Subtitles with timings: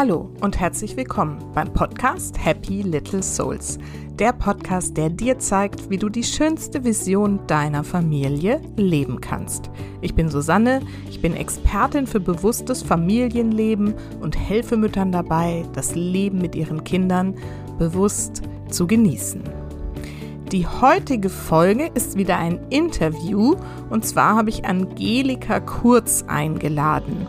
[0.00, 3.76] Hallo und herzlich willkommen beim Podcast Happy Little Souls.
[4.18, 9.68] Der Podcast, der dir zeigt, wie du die schönste Vision deiner Familie leben kannst.
[10.00, 13.92] Ich bin Susanne, ich bin Expertin für bewusstes Familienleben
[14.22, 17.34] und helfe Müttern dabei, das Leben mit ihren Kindern
[17.78, 18.40] bewusst
[18.70, 19.42] zu genießen.
[20.50, 23.54] Die heutige Folge ist wieder ein Interview
[23.90, 27.26] und zwar habe ich Angelika Kurz eingeladen.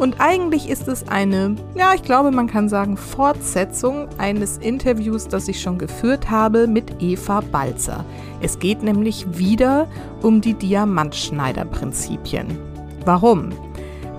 [0.00, 5.46] Und eigentlich ist es eine, ja, ich glaube, man kann sagen, Fortsetzung eines Interviews, das
[5.46, 8.06] ich schon geführt habe mit Eva Balzer.
[8.40, 9.88] Es geht nämlich wieder
[10.22, 12.58] um die Diamantschneiderprinzipien.
[13.04, 13.50] Warum?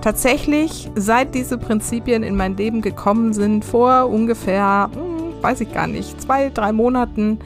[0.02, 5.88] Tatsächlich, seit diese Prinzipien in mein Leben gekommen sind, vor ungefähr, hm, weiß ich gar
[5.88, 7.40] nicht, zwei, drei Monaten,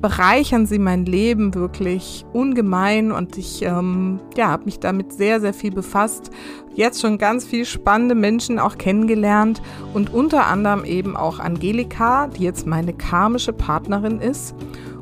[0.00, 5.52] bereichern sie mein Leben wirklich ungemein und ich ähm, ja, habe mich damit sehr, sehr
[5.52, 6.30] viel befasst.
[6.74, 9.60] Jetzt schon ganz viele spannende Menschen auch kennengelernt
[9.92, 14.54] und unter anderem eben auch Angelika, die jetzt meine karmische Partnerin ist.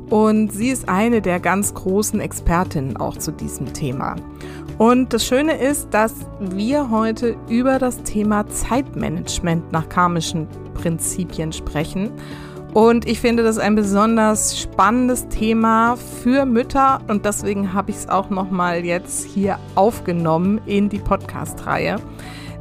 [0.09, 4.15] Und sie ist eine der ganz großen Expertinnen auch zu diesem Thema.
[4.79, 12.11] Und das Schöne ist, dass wir heute über das Thema Zeitmanagement nach karmischen Prinzipien sprechen.
[12.73, 18.09] Und ich finde das ein besonders spannendes Thema für Mütter und deswegen habe ich es
[18.09, 21.95] auch nochmal jetzt hier aufgenommen in die Podcast-Reihe.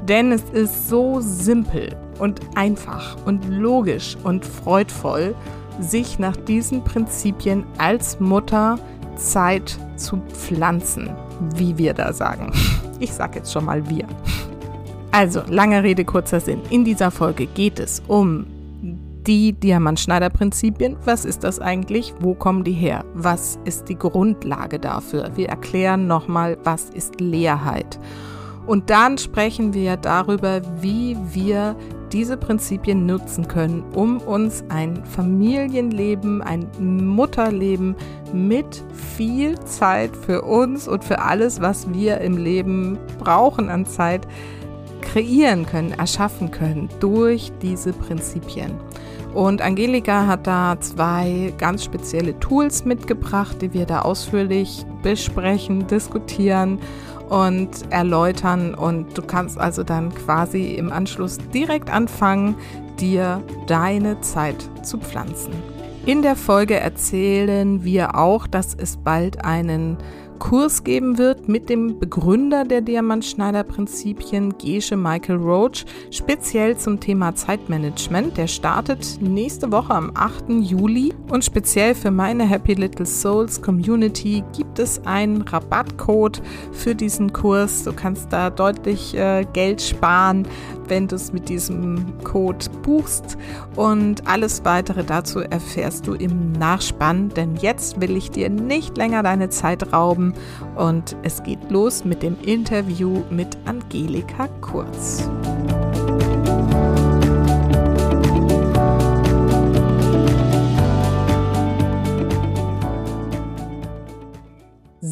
[0.03, 5.35] Denn es ist so simpel und einfach und logisch und freudvoll,
[5.81, 8.79] sich nach diesen Prinzipien als Mutter
[9.17, 11.11] Zeit zu pflanzen,
[11.57, 12.53] wie wir da sagen.
[13.01, 14.09] Ich sage jetzt schon mal wir.
[15.13, 16.61] Also, lange Rede, kurzer Sinn.
[16.69, 18.45] In dieser Folge geht es um
[19.29, 20.97] die Diamant-Schneider-Prinzipien.
[21.05, 22.15] Was ist das eigentlich?
[22.19, 23.05] Wo kommen die her?
[23.13, 25.31] Was ist die Grundlage dafür?
[25.37, 28.01] Wir erklären nochmal, was ist Leerheit.
[28.67, 31.77] Und dann sprechen wir darüber, wie wir
[32.11, 37.97] diese Prinzipien nutzen können, um uns ein Familienleben, ein Mutterleben
[38.33, 44.27] mit viel Zeit für uns und für alles, was wir im Leben brauchen an Zeit,
[45.03, 48.73] kreieren können, erschaffen können durch diese Prinzipien.
[49.35, 56.79] Und Angelika hat da zwei ganz spezielle Tools mitgebracht, die wir da ausführlich besprechen, diskutieren
[57.29, 58.75] und erläutern.
[58.75, 62.57] Und du kannst also dann quasi im Anschluss direkt anfangen,
[62.99, 65.53] dir deine Zeit zu pflanzen.
[66.07, 69.99] In der Folge erzählen wir auch, dass es bald einen
[70.39, 78.37] Kurs geben wird mit dem Begründer der Diamantschneider-Prinzipien, Gesche Michael Roach, speziell zum Thema Zeitmanagement.
[78.37, 80.51] Der startet nächste Woche am 8.
[80.61, 86.41] Juli und speziell für meine Happy Little Souls Community gibt es einen Rabattcode
[86.73, 87.85] für diesen Kurs.
[87.85, 90.47] Du kannst da deutlich äh, Geld sparen,
[90.89, 93.37] wenn du es mit diesem Code buchst.
[93.77, 99.23] Und alles weitere dazu erfährst du im Nachspann, denn jetzt will ich dir nicht länger
[99.23, 100.35] deine Zeit rauben
[100.77, 105.29] und es geht los mit dem Interview mit Angelika Kurz.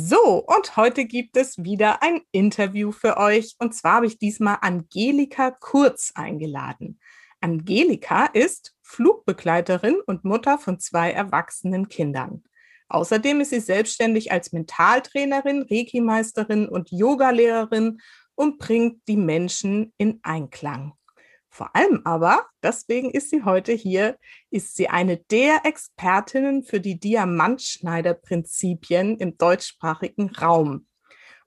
[0.09, 3.57] So, und heute gibt es wieder ein Interview für euch.
[3.59, 7.01] Und zwar habe ich diesmal Angelika Kurz eingeladen.
[7.41, 12.45] Angelika ist Flugbegleiterin und Mutter von zwei erwachsenen Kindern.
[12.89, 17.99] Außerdem ist sie selbstständig als Mentaltrainerin, Reiki-Meisterin und Yogalehrerin
[18.37, 20.96] und bringt die Menschen in Einklang.
[21.57, 24.19] Vor allem aber, deswegen ist sie heute hier,
[24.51, 30.87] ist sie eine der Expertinnen für die Diamantschneider-Prinzipien im deutschsprachigen Raum.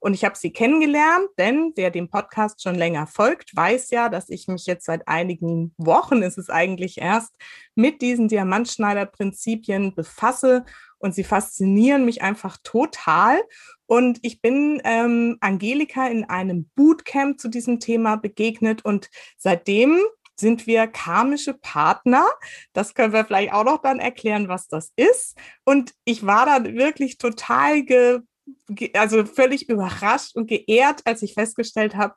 [0.00, 4.30] Und ich habe sie kennengelernt, denn wer dem Podcast schon länger folgt, weiß ja, dass
[4.30, 7.36] ich mich jetzt seit einigen Wochen, ist es eigentlich erst,
[7.74, 10.64] mit diesen Diamantschneider-Prinzipien befasse
[10.98, 13.42] und sie faszinieren mich einfach total.
[13.86, 20.00] Und ich bin ähm, Angelika in einem Bootcamp zu diesem Thema begegnet und seitdem
[20.40, 22.26] sind wir karmische Partner.
[22.72, 25.36] Das können wir vielleicht auch noch dann erklären, was das ist.
[25.64, 28.20] Und ich war dann wirklich total ge,
[28.94, 32.14] also völlig überrascht und geehrt, als ich festgestellt habe,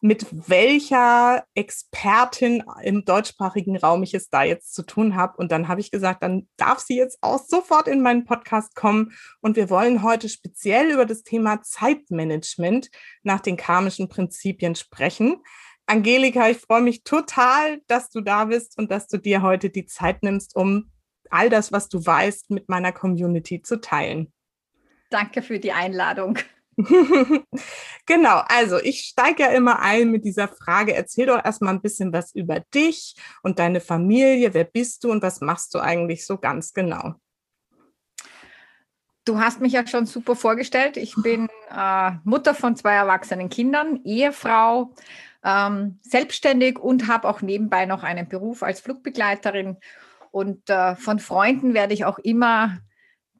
[0.00, 5.36] mit welcher Expertin im deutschsprachigen Raum ich es da jetzt zu tun habe.
[5.38, 9.12] Und dann habe ich gesagt, dann darf sie jetzt auch sofort in meinen Podcast kommen.
[9.40, 12.90] Und wir wollen heute speziell über das Thema Zeitmanagement
[13.24, 15.42] nach den karmischen Prinzipien sprechen.
[15.86, 19.86] Angelika, ich freue mich total, dass du da bist und dass du dir heute die
[19.86, 20.92] Zeit nimmst, um
[21.30, 24.32] all das, was du weißt, mit meiner Community zu teilen.
[25.10, 26.38] Danke für die Einladung.
[28.06, 32.10] Genau, also ich steige ja immer ein mit dieser Frage, erzähl doch erstmal ein bisschen
[32.12, 36.38] was über dich und deine Familie, wer bist du und was machst du eigentlich so
[36.38, 37.16] ganz genau?
[39.26, 40.96] Du hast mich ja schon super vorgestellt.
[40.96, 44.94] Ich bin äh, Mutter von zwei erwachsenen Kindern, Ehefrau,
[45.44, 49.76] ähm, selbstständig und habe auch nebenbei noch einen Beruf als Flugbegleiterin.
[50.30, 52.78] Und äh, von Freunden werde ich auch immer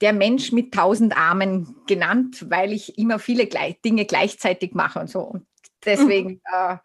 [0.00, 5.10] der Mensch mit tausend Armen genannt, weil ich immer viele gleich, Dinge gleichzeitig mache und
[5.10, 5.20] so.
[5.20, 5.46] Und
[5.84, 6.40] deswegen mhm.
[6.52, 6.76] äh,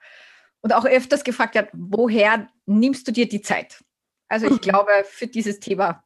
[0.61, 3.83] und auch öfters gefragt hat, woher nimmst du dir die Zeit?
[4.29, 4.61] Also ich mhm.
[4.61, 6.03] glaube, für dieses Thema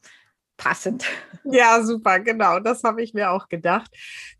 [0.57, 1.05] passend.
[1.49, 3.89] Ja, super, genau, das habe ich mir auch gedacht.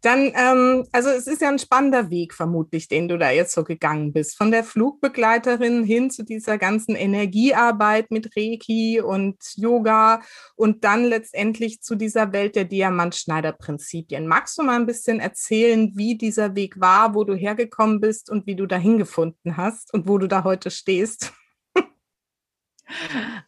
[0.02, 3.64] Dann, ähm, also es ist ja ein spannender Weg vermutlich, den du da jetzt so
[3.64, 10.22] gegangen bist, von der Flugbegleiterin hin zu dieser ganzen Energiearbeit mit Reiki und Yoga
[10.56, 14.28] und dann letztendlich zu dieser Welt der Diamantschneider-Prinzipien.
[14.28, 18.48] Magst du mal ein bisschen erzählen, wie dieser Weg war, wo du hergekommen bist und
[18.48, 21.32] wie du dahin gefunden hast und wo du da heute stehst?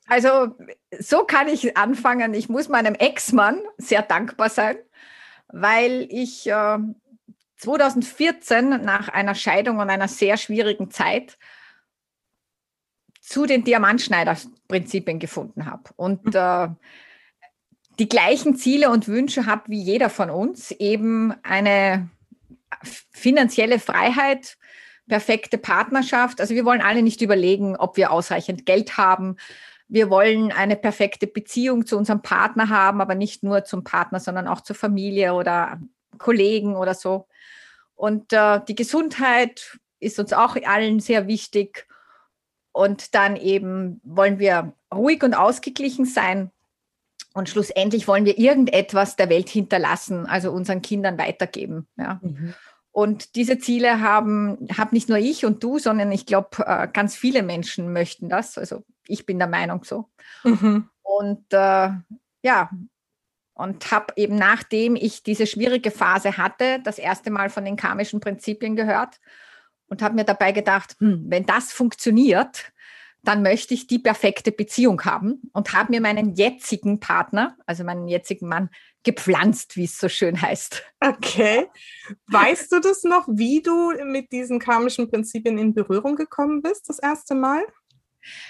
[0.08, 0.56] Also
[1.00, 2.34] so kann ich anfangen.
[2.34, 4.78] Ich muss meinem Ex-Mann sehr dankbar sein,
[5.48, 6.78] weil ich äh,
[7.58, 11.38] 2014 nach einer Scheidung und einer sehr schwierigen Zeit
[13.22, 16.32] zu den Diamantschneider-Prinzipien gefunden habe und mhm.
[16.34, 16.70] äh,
[18.00, 22.10] die gleichen Ziele und Wünsche habe wie jeder von uns, eben eine
[22.82, 24.58] finanzielle Freiheit,
[25.10, 26.40] perfekte Partnerschaft.
[26.40, 29.36] Also wir wollen alle nicht überlegen, ob wir ausreichend Geld haben.
[29.90, 34.48] Wir wollen eine perfekte Beziehung zu unserem Partner haben, aber nicht nur zum Partner, sondern
[34.48, 35.82] auch zur Familie oder
[36.18, 37.28] Kollegen oder so.
[37.96, 41.88] Und äh, die Gesundheit ist uns auch allen sehr wichtig.
[42.72, 46.52] Und dann eben wollen wir ruhig und ausgeglichen sein.
[47.34, 51.88] Und schlussendlich wollen wir irgendetwas der Welt hinterlassen, also unseren Kindern weitergeben.
[51.98, 52.20] Ja.
[52.22, 52.54] Mhm.
[53.00, 57.16] Und diese Ziele haben, habe nicht nur ich und du, sondern ich glaube, äh, ganz
[57.16, 58.58] viele Menschen möchten das.
[58.58, 60.10] Also ich bin der Meinung so.
[60.44, 60.90] Mhm.
[61.02, 61.92] Und äh,
[62.44, 62.70] ja,
[63.54, 68.20] und habe eben nachdem ich diese schwierige Phase hatte, das erste Mal von den karmischen
[68.20, 69.22] Prinzipien gehört
[69.88, 72.74] und habe mir dabei gedacht, hm, wenn das funktioniert,
[73.24, 78.10] dann möchte ich die perfekte Beziehung haben und habe mir meinen jetzigen Partner, also meinen
[78.10, 78.70] jetzigen Mann,
[79.04, 80.84] gepflanzt, wie es so schön heißt.
[81.00, 81.68] Okay.
[82.28, 87.00] Weißt du das noch, wie du mit diesen karmischen Prinzipien in Berührung gekommen bist, das
[87.00, 87.64] erste Mal?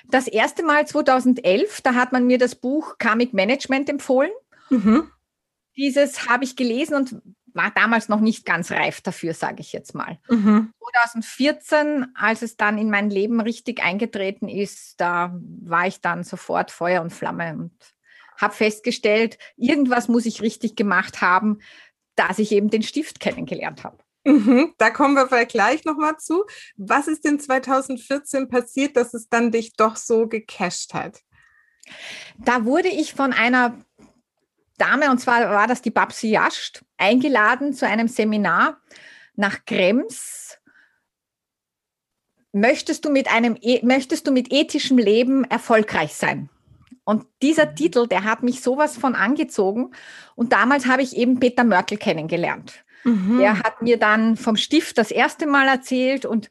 [0.08, 4.32] Das erste Mal 2011, da hat man mir das Buch Karmic Management empfohlen.
[4.70, 5.12] Mhm.
[5.78, 7.22] Dieses habe ich gelesen und
[7.54, 10.20] war damals noch nicht ganz reif dafür, sage ich jetzt mal.
[10.30, 10.74] Mhm.
[10.92, 16.72] 2014, als es dann in mein Leben richtig eingetreten ist, da war ich dann sofort
[16.72, 17.74] Feuer und Flamme und
[18.40, 21.60] habe festgestellt, irgendwas muss ich richtig gemacht haben,
[22.16, 23.98] dass ich eben den Stift kennengelernt habe.
[24.26, 26.46] Mhm, da kommen wir vielleicht gleich nochmal zu.
[26.76, 31.22] Was ist denn 2014 passiert, dass es dann dich doch so gecasht hat?
[32.38, 33.78] Da wurde ich von einer
[34.78, 38.82] Dame, und zwar war das die Babsi Jascht, eingeladen zu einem Seminar
[39.36, 40.58] nach Krems.
[42.52, 46.50] Möchtest du mit einem, e, möchtest du mit ethischem Leben erfolgreich sein?
[47.10, 47.76] Und dieser mhm.
[47.76, 49.92] Titel, der hat mich sowas von angezogen.
[50.36, 52.86] Und damals habe ich eben Peter Mörkel kennengelernt.
[53.04, 53.40] Mhm.
[53.40, 56.50] Der hat mir dann vom Stift das erste Mal erzählt und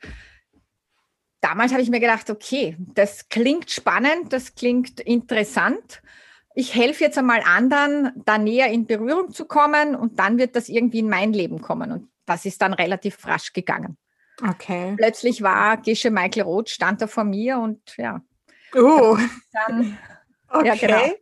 [1.40, 6.02] damals habe ich mir gedacht, okay, das klingt spannend, das klingt interessant
[6.58, 10.68] ich helfe jetzt einmal anderen, da näher in Berührung zu kommen und dann wird das
[10.68, 11.92] irgendwie in mein Leben kommen.
[11.92, 13.96] Und das ist dann relativ rasch gegangen.
[14.42, 14.94] Okay.
[14.96, 18.22] Plötzlich war Gesche Michael Roth, stand da vor mir und ja.
[18.74, 19.16] Oh.
[19.52, 19.96] Dann,
[20.48, 20.66] okay.
[20.66, 21.14] Ja, genau.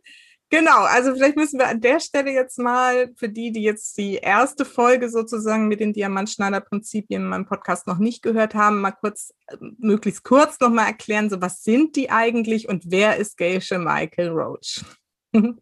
[0.49, 4.15] Genau, also vielleicht müssen wir an der Stelle jetzt mal für die, die jetzt die
[4.15, 9.33] erste Folge sozusagen mit den Diamantschneider-Prinzipien in meinem Podcast noch nicht gehört haben, mal kurz,
[9.59, 14.85] möglichst kurz nochmal erklären, so was sind die eigentlich und wer ist Geisha Michael Roach?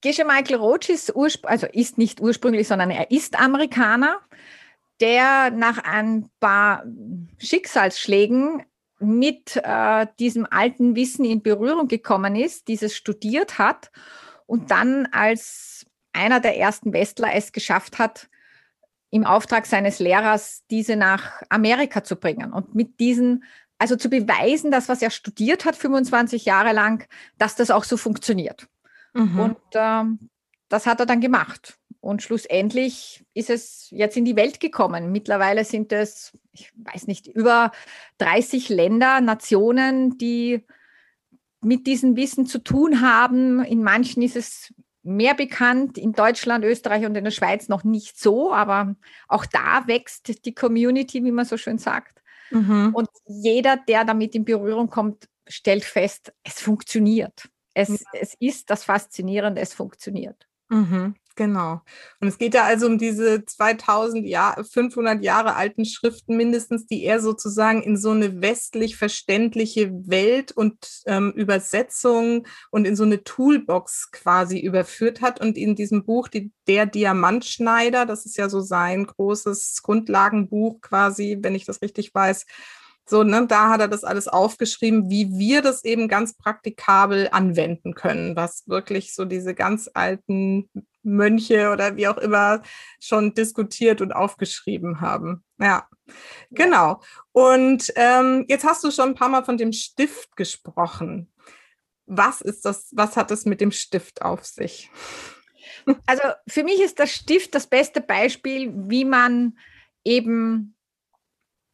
[0.00, 1.12] Gesche Michael Roach ist,
[1.44, 4.20] also ist nicht ursprünglich, sondern er ist Amerikaner,
[5.00, 6.84] der nach ein paar
[7.38, 8.62] Schicksalsschlägen
[8.98, 13.90] mit äh, diesem alten Wissen in Berührung gekommen ist, dieses studiert hat
[14.46, 18.28] und dann als einer der ersten Westler es geschafft hat,
[19.10, 23.44] im Auftrag seines Lehrers diese nach Amerika zu bringen und mit diesen
[23.78, 27.06] also zu beweisen, dass was er studiert hat, 25 Jahre lang,
[27.38, 28.68] dass das auch so funktioniert.
[29.14, 29.38] Mhm.
[29.38, 30.30] Und ähm,
[30.68, 31.77] das hat er dann gemacht.
[32.00, 35.10] Und schlussendlich ist es jetzt in die Welt gekommen.
[35.10, 37.72] Mittlerweile sind es, ich weiß nicht, über
[38.18, 40.64] 30 Länder, Nationen, die
[41.60, 43.64] mit diesem Wissen zu tun haben.
[43.64, 48.18] In manchen ist es mehr bekannt, in Deutschland, Österreich und in der Schweiz noch nicht
[48.18, 48.94] so, aber
[49.26, 52.22] auch da wächst die Community, wie man so schön sagt.
[52.50, 52.90] Mhm.
[52.94, 57.48] Und jeder, der damit in Berührung kommt, stellt fest, es funktioniert.
[57.74, 57.96] Es, ja.
[58.12, 60.46] es ist das Faszinierende, es funktioniert.
[60.68, 61.14] Mhm.
[61.38, 61.82] Genau.
[62.20, 67.04] Und es geht ja also um diese 2000 Jahre, 500 Jahre alten Schriften mindestens, die
[67.04, 70.74] er sozusagen in so eine westlich verständliche Welt und
[71.06, 75.40] ähm, Übersetzung und in so eine Toolbox quasi überführt hat.
[75.40, 81.38] Und in diesem Buch, die, Der Diamantschneider, das ist ja so sein großes Grundlagenbuch quasi,
[81.40, 82.46] wenn ich das richtig weiß,
[83.08, 87.94] so, ne, da hat er das alles aufgeschrieben, wie wir das eben ganz praktikabel anwenden
[87.94, 90.68] können, was wirklich so diese ganz alten
[91.02, 92.62] Mönche oder wie auch immer
[93.00, 95.44] schon diskutiert und aufgeschrieben haben.
[95.58, 95.88] Ja,
[96.50, 97.00] genau.
[97.32, 101.32] Und ähm, jetzt hast du schon ein paar Mal von dem Stift gesprochen.
[102.06, 104.90] Was ist das, was hat es mit dem Stift auf sich?
[106.06, 109.58] Also für mich ist der Stift das beste Beispiel, wie man
[110.04, 110.74] eben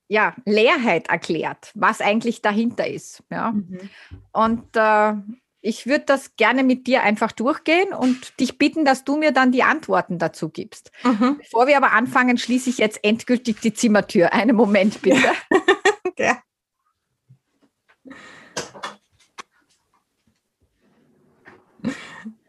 [0.09, 3.23] ja, Leerheit erklärt, was eigentlich dahinter ist.
[3.31, 3.53] Ja.
[3.53, 3.91] Mhm.
[4.33, 5.15] Und äh,
[5.61, 9.51] ich würde das gerne mit dir einfach durchgehen und dich bitten, dass du mir dann
[9.51, 10.91] die Antworten dazu gibst.
[11.03, 11.39] Mhm.
[11.39, 14.35] Bevor wir aber anfangen, schließe ich jetzt endgültig die Zimmertür.
[14.35, 15.33] Einen Moment bitte.
[16.19, 16.43] ja.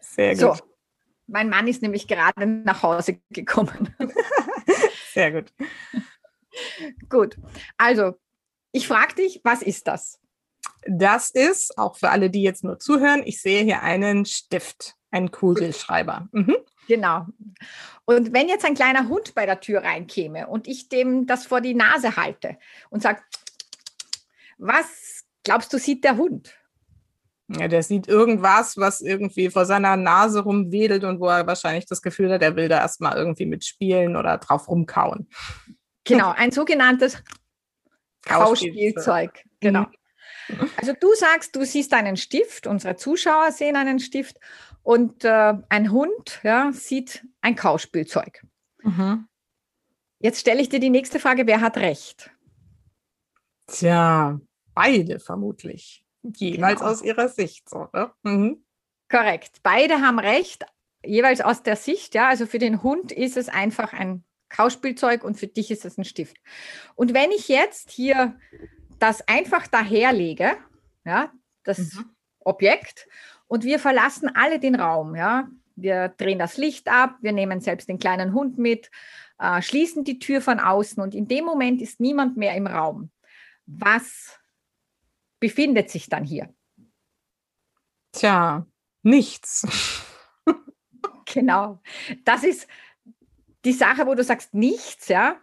[0.02, 0.40] Sehr gut.
[0.40, 0.56] So,
[1.28, 3.96] mein Mann ist nämlich gerade nach Hause gekommen.
[5.14, 5.54] Sehr gut.
[7.10, 7.38] Gut,
[7.78, 8.14] also
[8.72, 10.20] ich frage dich, was ist das?
[10.88, 15.32] Das ist, auch für alle, die jetzt nur zuhören, ich sehe hier einen Stift, einen
[15.32, 16.28] Kugelschreiber.
[16.32, 16.58] Mhm.
[16.88, 17.26] Genau.
[18.06, 21.62] Und wenn jetzt ein kleiner Hund bei der Tür reinkäme und ich dem das vor
[21.62, 22.58] die Nase halte
[22.90, 23.22] und sage,
[24.58, 26.54] was glaubst du, sieht der Hund?
[27.48, 32.02] Ja, der sieht irgendwas, was irgendwie vor seiner Nase rumwedelt und wo er wahrscheinlich das
[32.02, 35.30] Gefühl hat, er will da erstmal irgendwie mitspielen oder drauf rumkauen.
[36.06, 37.22] Genau, ein sogenanntes
[38.24, 39.44] Kauspielzeug.
[39.60, 39.86] Genau.
[40.48, 40.70] Mhm.
[40.78, 44.40] Also du sagst, du siehst einen Stift, unsere Zuschauer sehen einen Stift
[44.84, 48.44] und äh, ein Hund ja, sieht ein Kauspielzeug.
[48.84, 49.28] Mhm.
[50.20, 52.32] Jetzt stelle ich dir die nächste Frage, wer hat recht?
[53.68, 54.40] Tja,
[54.74, 56.06] beide vermutlich.
[56.22, 56.92] Jeweils genau.
[56.92, 57.70] aus ihrer Sicht.
[57.70, 58.12] So, ne?
[58.24, 58.64] mhm.
[59.10, 59.60] Korrekt.
[59.64, 60.66] Beide haben recht,
[61.04, 62.16] jeweils aus der Sicht.
[62.16, 64.24] Ja, also für den Hund ist es einfach ein
[64.56, 66.38] Kauspielzeug und für dich ist es ein Stift.
[66.96, 68.40] Und wenn ich jetzt hier
[69.00, 70.58] das einfach daherlege,
[71.04, 71.32] ja,
[71.64, 72.12] das mhm.
[72.40, 73.08] Objekt,
[73.48, 77.90] und wir verlassen alle den Raum, ja, wir drehen das Licht ab, wir nehmen selbst
[77.90, 78.90] den kleinen Hund mit,
[79.40, 83.12] äh, schließen die Tür von außen und in dem Moment ist niemand mehr im Raum.
[83.66, 84.40] Was
[85.40, 86.54] befindet sich dann hier?
[88.14, 88.66] Tja,
[89.04, 89.68] nichts.
[91.26, 91.82] genau.
[92.24, 92.68] Das ist
[93.66, 95.38] die Sache, wo du sagst nichts, ja,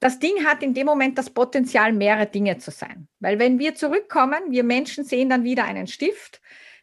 [0.00, 3.08] das Ding hat in dem Moment das Potenzial, mehrere Dinge zu sein.
[3.20, 6.40] Weil wenn wir zurückkommen, wir Menschen sehen dann wieder einen Stift,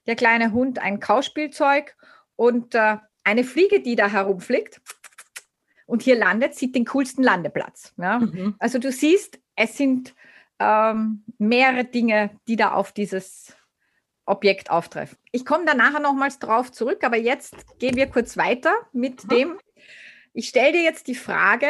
[0.07, 1.95] der kleine Hund ein Kauspielzeug
[2.37, 4.81] und äh, eine Fliege, die da herumfliegt
[5.85, 7.93] und hier landet, sieht den coolsten Landeplatz.
[7.97, 8.19] Ja?
[8.19, 8.55] Mhm.
[8.57, 10.15] Also du siehst, es sind
[10.59, 13.53] ähm, mehrere Dinge, die da auf dieses
[14.25, 15.17] Objekt auftreffen.
[15.31, 19.29] Ich komme da nachher nochmals drauf zurück, aber jetzt gehen wir kurz weiter mit mhm.
[19.29, 19.59] dem,
[20.33, 21.67] ich stelle dir jetzt die Frage,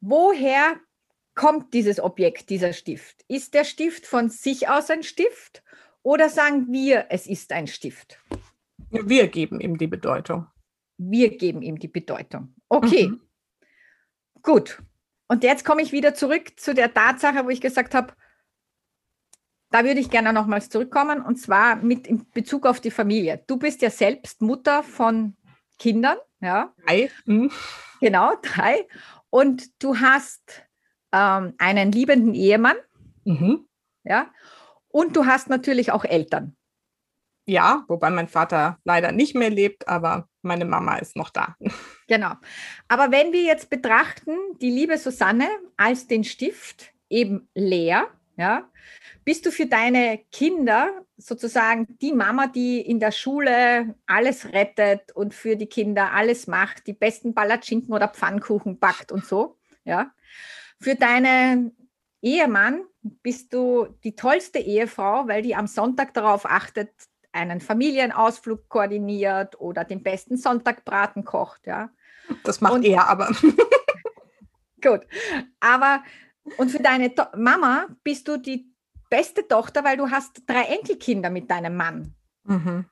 [0.00, 0.76] woher
[1.34, 3.24] kommt dieses Objekt, dieser Stift?
[3.28, 5.62] Ist der Stift von sich aus ein Stift
[6.02, 8.18] oder sagen wir, es ist ein Stift?
[8.90, 10.46] Wir geben ihm die Bedeutung.
[10.98, 12.54] Wir geben ihm die Bedeutung.
[12.68, 13.20] Okay, mhm.
[14.42, 14.82] gut.
[15.28, 18.14] Und jetzt komme ich wieder zurück zu der Tatsache, wo ich gesagt habe,
[19.70, 23.42] da würde ich gerne nochmals zurückkommen und zwar mit in Bezug auf die Familie.
[23.46, 25.34] Du bist ja selbst Mutter von
[25.78, 26.74] Kindern, ja.
[26.84, 27.10] Drei.
[27.24, 27.50] Mhm.
[28.00, 28.86] Genau, drei.
[29.30, 30.66] Und du hast
[31.12, 32.76] ähm, einen liebenden Ehemann,
[33.24, 33.66] mhm.
[34.04, 34.30] ja.
[34.88, 36.54] Und du hast natürlich auch Eltern.
[37.46, 41.56] Ja, wobei mein Vater leider nicht mehr lebt, aber meine Mama ist noch da.
[42.08, 42.34] Genau.
[42.88, 48.68] Aber wenn wir jetzt betrachten, die liebe Susanne als den Stift eben leer, ja,
[49.24, 55.34] bist du für deine Kinder sozusagen die Mama, die in der Schule alles rettet und
[55.34, 59.58] für die Kinder alles macht, die besten Palatschinken oder Pfannkuchen backt und so?
[59.84, 60.12] Ja.
[60.80, 61.76] Für deinen
[62.22, 66.90] Ehemann bist du die tollste Ehefrau, weil die am Sonntag darauf achtet,
[67.32, 71.90] einen Familienausflug koordiniert oder den besten Sonntagbraten kocht, ja.
[72.44, 73.30] Das macht und, er aber.
[74.82, 75.06] gut.
[75.60, 76.02] Aber
[76.56, 78.72] und für deine to Mama bist du die
[79.10, 82.14] beste Tochter, weil du hast drei Enkelkinder mit deinem Mann.
[82.44, 82.86] Mhm.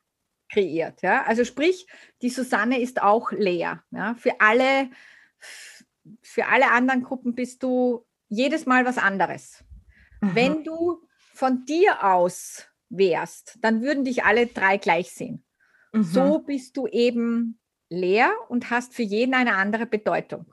[0.50, 1.02] kreiert.
[1.02, 1.24] Ja?
[1.24, 1.86] Also sprich,
[2.22, 3.82] die Susanne ist auch leer.
[3.90, 4.14] Ja?
[4.14, 4.90] Für, alle,
[6.22, 9.64] für alle anderen Gruppen bist du jedes Mal was anderes.
[10.20, 10.34] Mhm.
[10.34, 11.02] Wenn du
[11.34, 15.44] von dir aus wärst, dann würden dich alle drei gleich sehen.
[15.92, 16.02] Mhm.
[16.02, 20.52] So bist du eben leer und hast für jeden eine andere Bedeutung.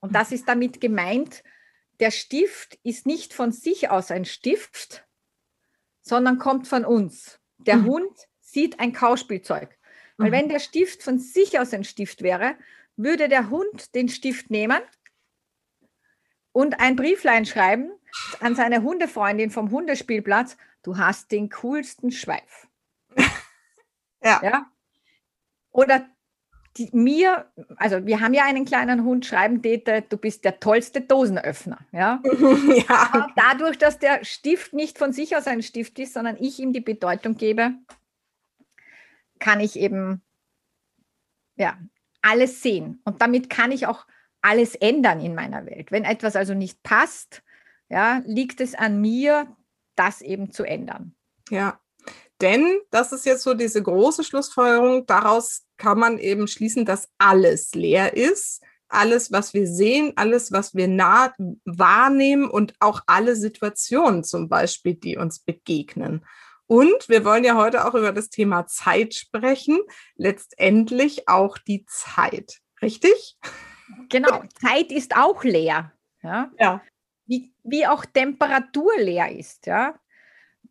[0.00, 1.44] Und das ist damit gemeint,
[2.00, 5.04] der Stift ist nicht von sich aus ein Stift,
[6.00, 7.40] sondern kommt von uns.
[7.58, 7.86] Der mhm.
[7.86, 9.78] Hund sieht ein Kauspielzeug.
[10.16, 10.32] Weil mhm.
[10.32, 12.56] wenn der Stift von sich aus ein Stift wäre,
[12.96, 14.80] würde der Hund den Stift nehmen
[16.52, 17.92] und ein Brieflein schreiben
[18.40, 22.68] an seine Hundefreundin vom Hundespielplatz, du hast den coolsten Schweif.
[24.22, 24.40] ja.
[24.42, 24.70] ja.
[25.70, 26.08] Oder
[26.76, 31.00] die, mir, also wir haben ja einen kleinen Hund, schreiben Dete, du bist der tollste
[31.00, 31.78] Dosenöffner.
[31.92, 32.22] Ja?
[32.88, 33.08] ja.
[33.12, 36.72] Aber dadurch, dass der Stift nicht von sich aus ein Stift ist, sondern ich ihm
[36.72, 37.72] die Bedeutung gebe,
[39.38, 40.22] kann ich eben
[41.56, 41.78] ja,
[42.22, 43.00] alles sehen.
[43.04, 44.06] Und damit kann ich auch
[44.40, 45.92] alles ändern in meiner Welt.
[45.92, 47.42] Wenn etwas also nicht passt,
[47.88, 49.46] ja, liegt es an mir,
[49.94, 51.14] das eben zu ändern.
[51.50, 51.78] Ja,
[52.40, 55.06] denn das ist jetzt so diese große Schlussfolgerung.
[55.06, 58.62] Daraus kann man eben schließen, dass alles leer ist.
[58.86, 61.34] Alles, was wir sehen, alles, was wir nah
[61.64, 66.24] wahrnehmen und auch alle Situationen zum Beispiel, die uns begegnen.
[66.68, 69.80] Und wir wollen ja heute auch über das Thema Zeit sprechen.
[70.14, 72.60] Letztendlich auch die Zeit.
[72.80, 73.36] Richtig?
[74.08, 74.44] Genau.
[74.60, 75.92] Zeit ist auch leer.
[76.22, 76.52] Ja.
[76.60, 76.80] ja.
[77.26, 79.66] Wie, wie auch Temperatur leer ist.
[79.66, 79.98] Ja.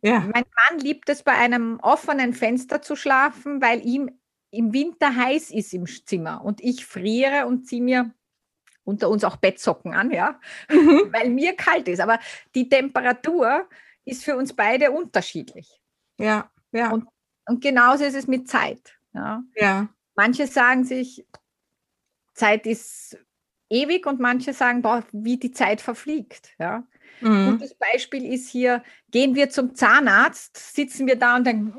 [0.00, 0.20] Ja.
[0.20, 4.10] Mein Mann liebt es, bei einem offenen Fenster zu schlafen, weil ihm
[4.52, 8.12] im Winter heiß ist im Zimmer und ich friere und ziehe mir
[8.84, 10.38] unter uns auch Bettsocken an, ja,
[10.70, 11.08] mhm.
[11.12, 12.00] weil mir kalt ist.
[12.00, 12.18] Aber
[12.54, 13.68] die Temperatur
[14.04, 15.80] ist für uns beide unterschiedlich.
[16.18, 16.90] Ja, ja.
[16.90, 17.08] Und,
[17.46, 18.98] und genauso ist es mit Zeit.
[19.14, 19.42] Ja.
[19.56, 19.88] ja.
[20.14, 21.24] Manche sagen sich,
[22.34, 23.16] Zeit ist
[23.70, 26.50] ewig und manche sagen, boah, wie die Zeit verfliegt.
[26.58, 26.86] Ja.
[27.20, 27.52] Mhm.
[27.52, 31.72] Gutes Beispiel ist hier, gehen wir zum Zahnarzt, sitzen wir da und denken,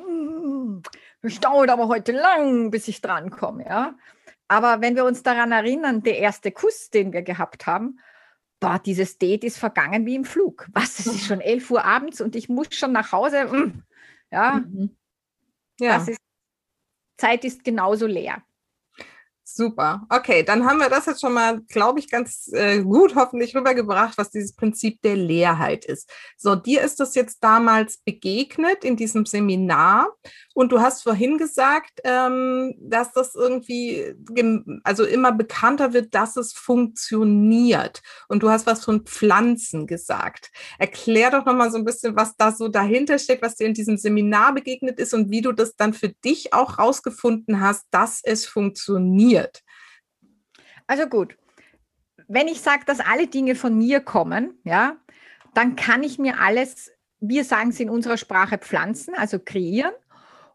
[1.24, 3.66] es dauert aber heute lang, bis ich drankomme.
[3.66, 3.96] Ja?
[4.48, 8.00] Aber wenn wir uns daran erinnern, der erste Kuss, den wir gehabt haben,
[8.60, 10.68] boah, dieses Date ist vergangen wie im Flug.
[10.74, 13.50] Was, es ist schon 11 Uhr abends und ich muss schon nach Hause.
[13.50, 13.84] Hm.
[14.32, 14.96] Ja, mhm.
[15.80, 15.98] ja.
[15.98, 16.20] Das ist,
[17.18, 18.44] Zeit ist genauso leer.
[19.46, 20.08] Super.
[20.10, 24.18] Okay, dann haben wir das jetzt schon mal, glaube ich, ganz äh, gut hoffentlich rübergebracht,
[24.18, 26.10] was dieses Prinzip der Leerheit ist.
[26.38, 30.12] So, dir ist das jetzt damals begegnet in diesem Seminar
[30.54, 34.16] und du hast vorhin gesagt, ähm, dass das irgendwie,
[34.84, 38.02] also immer bekannter wird, dass es funktioniert.
[38.28, 40.52] Und du hast was von Pflanzen gesagt.
[40.78, 43.74] Erklär doch noch mal so ein bisschen, was da so dahinter steckt, was dir in
[43.74, 48.22] diesem Seminar begegnet ist und wie du das dann für dich auch rausgefunden hast, dass
[48.24, 49.64] es funktioniert.
[50.86, 51.38] Also gut,
[52.28, 54.98] wenn ich sage, dass alle Dinge von mir kommen, ja,
[55.54, 59.94] dann kann ich mir alles, wir sagen es in unserer Sprache pflanzen, also kreieren.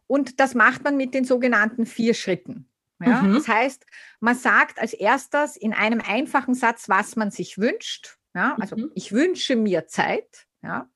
[0.09, 2.67] Und das macht man mit den sogenannten vier Schritten.
[2.99, 3.21] Ja?
[3.21, 3.35] Mhm.
[3.35, 3.85] Das heißt,
[4.19, 8.17] man sagt als erstes in einem einfachen Satz, was man sich wünscht.
[8.33, 8.57] Ja?
[8.59, 8.91] Also mhm.
[8.95, 10.47] ich wünsche mir Zeit.
[10.63, 10.89] Ja?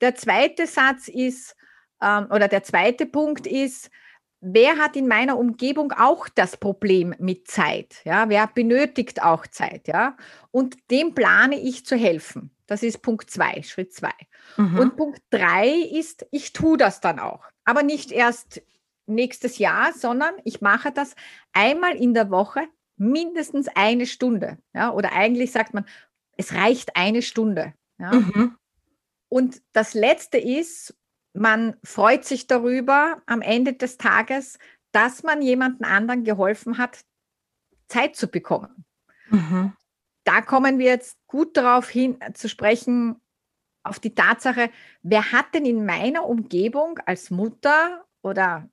[0.00, 1.54] Der zweite Satz ist,
[2.02, 3.90] ähm, oder der zweite Punkt ist,
[4.40, 8.00] wer hat in meiner Umgebung auch das Problem mit Zeit?
[8.02, 8.28] Ja?
[8.28, 9.86] Wer benötigt auch Zeit?
[9.86, 10.16] Ja?
[10.50, 12.50] Und dem plane ich zu helfen.
[12.68, 14.12] Das ist Punkt zwei, Schritt zwei.
[14.56, 14.78] Mhm.
[14.78, 17.44] Und Punkt drei ist, ich tue das dann auch.
[17.64, 18.62] Aber nicht erst
[19.06, 21.16] nächstes Jahr, sondern ich mache das
[21.52, 24.58] einmal in der Woche, mindestens eine Stunde.
[24.74, 24.92] Ja?
[24.92, 25.86] Oder eigentlich sagt man,
[26.36, 27.72] es reicht eine Stunde.
[27.98, 28.12] Ja?
[28.12, 28.56] Mhm.
[29.30, 30.94] Und das Letzte ist,
[31.32, 34.58] man freut sich darüber am Ende des Tages,
[34.92, 37.00] dass man jemanden anderen geholfen hat,
[37.88, 38.84] Zeit zu bekommen.
[39.30, 39.72] Mhm
[40.28, 43.16] da kommen wir jetzt gut darauf hin äh, zu sprechen,
[43.82, 44.68] auf die Tatsache,
[45.02, 48.68] wer hat denn in meiner Umgebung als Mutter oder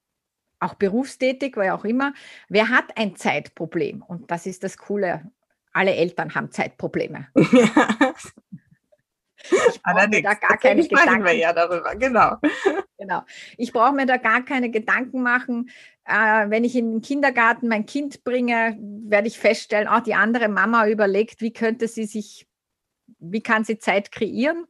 [0.60, 2.14] auch berufstätig, oder auch immer,
[2.50, 4.02] wer hat ein Zeitproblem?
[4.02, 5.32] Und das ist das Coole.
[5.72, 7.28] Alle Eltern haben Zeitprobleme.
[9.48, 11.24] Ich brauche mir da gar keine Gedanken.
[11.24, 12.38] Wir ja darüber, genau.
[12.98, 13.24] genau.
[13.58, 15.70] Ich brauche mir da gar keine Gedanken machen.
[16.06, 20.48] Äh, wenn ich in den Kindergarten mein Kind bringe, werde ich feststellen, auch die andere
[20.48, 22.48] Mama überlegt, wie könnte sie sich,
[23.20, 24.66] wie kann sie Zeit kreieren?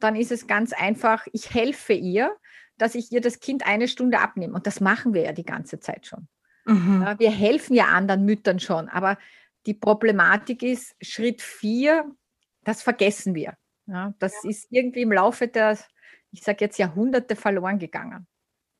[0.00, 2.36] Dann ist es ganz einfach, ich helfe ihr,
[2.78, 4.54] dass ich ihr das Kind eine Stunde abnehme.
[4.54, 6.26] Und das machen wir ja die ganze Zeit schon.
[6.64, 7.02] Mhm.
[7.02, 8.88] Ja, wir helfen ja anderen Müttern schon.
[8.88, 9.18] Aber
[9.66, 12.10] die Problematik ist, Schritt vier,
[12.64, 13.56] das vergessen wir.
[13.86, 14.50] Ja, das ja.
[14.50, 15.78] ist irgendwie im Laufe der,
[16.32, 18.26] ich sage jetzt Jahrhunderte verloren gegangen.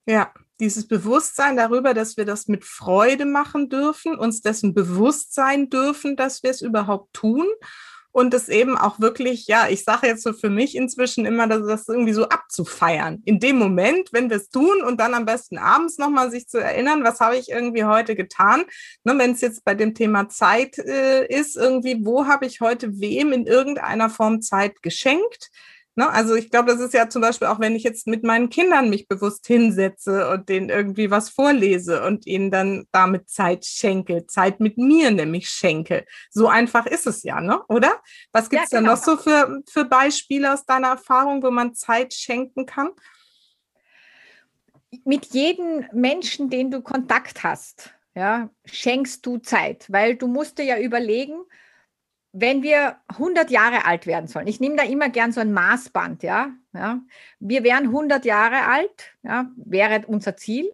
[0.06, 5.70] Ja, dieses Bewusstsein darüber, dass wir das mit Freude machen dürfen, uns dessen bewusst sein
[5.70, 7.46] dürfen, dass wir es überhaupt tun
[8.12, 11.66] und es eben auch wirklich, ja, ich sage jetzt so für mich inzwischen immer, dass
[11.66, 13.22] das irgendwie so abzufeiern.
[13.24, 16.58] In dem Moment, wenn wir es tun und dann am besten abends nochmal sich zu
[16.58, 18.64] erinnern, was habe ich irgendwie heute getan.
[19.04, 23.00] Ne, wenn es jetzt bei dem Thema Zeit äh, ist, irgendwie, wo habe ich heute
[23.00, 25.50] wem in irgendeiner Form Zeit geschenkt?
[25.94, 26.08] Ne?
[26.08, 28.88] Also ich glaube, das ist ja zum Beispiel auch, wenn ich jetzt mit meinen Kindern
[28.88, 34.58] mich bewusst hinsetze und denen irgendwie was vorlese und ihnen dann damit Zeit schenke, Zeit
[34.58, 36.06] mit mir nämlich schenke.
[36.30, 37.62] So einfach ist es ja, ne?
[37.68, 38.00] oder?
[38.32, 38.92] Was gibt es ja, genau.
[38.92, 42.90] da noch so für, für Beispiele aus deiner Erfahrung, wo man Zeit schenken kann?
[45.04, 50.64] Mit jedem Menschen, den du Kontakt hast, ja, schenkst du Zeit, weil du musst dir
[50.64, 51.42] ja überlegen,
[52.32, 56.22] wenn wir 100 Jahre alt werden sollen, ich nehme da immer gern so ein Maßband,
[56.22, 57.00] ja, ja,
[57.38, 60.70] wir wären 100 Jahre alt, ja, wäre unser Ziel.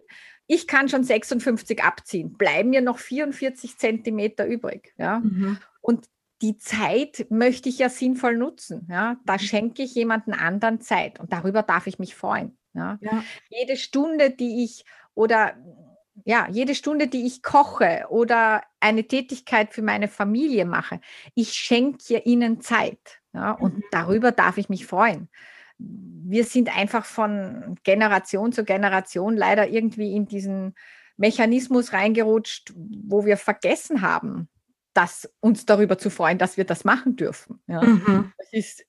[0.47, 5.19] Ich kann schon 56 abziehen, bleiben mir noch 44 Zentimeter übrig, ja.
[5.19, 5.57] Mhm.
[5.81, 6.07] Und
[6.41, 9.17] die Zeit möchte ich ja sinnvoll nutzen, ja.
[9.25, 9.39] Da mhm.
[9.39, 12.97] schenke ich jemanden anderen Zeit und darüber darf ich mich freuen, ja.
[13.01, 13.23] ja.
[13.49, 15.57] Jede Stunde, die ich oder
[16.25, 20.99] ja, jede Stunde, die ich koche oder eine Tätigkeit für meine Familie mache,
[21.35, 23.21] ich schenke ihnen Zeit.
[23.33, 23.83] Ja, und mhm.
[23.91, 25.29] darüber darf ich mich freuen.
[25.77, 30.75] Wir sind einfach von Generation zu Generation leider irgendwie in diesen
[31.17, 34.49] Mechanismus reingerutscht, wo wir vergessen haben,
[34.93, 37.61] dass uns darüber zu freuen, dass wir das machen dürfen.
[37.67, 37.81] Ja.
[37.81, 38.33] Mhm.
[38.37, 38.85] Das ist,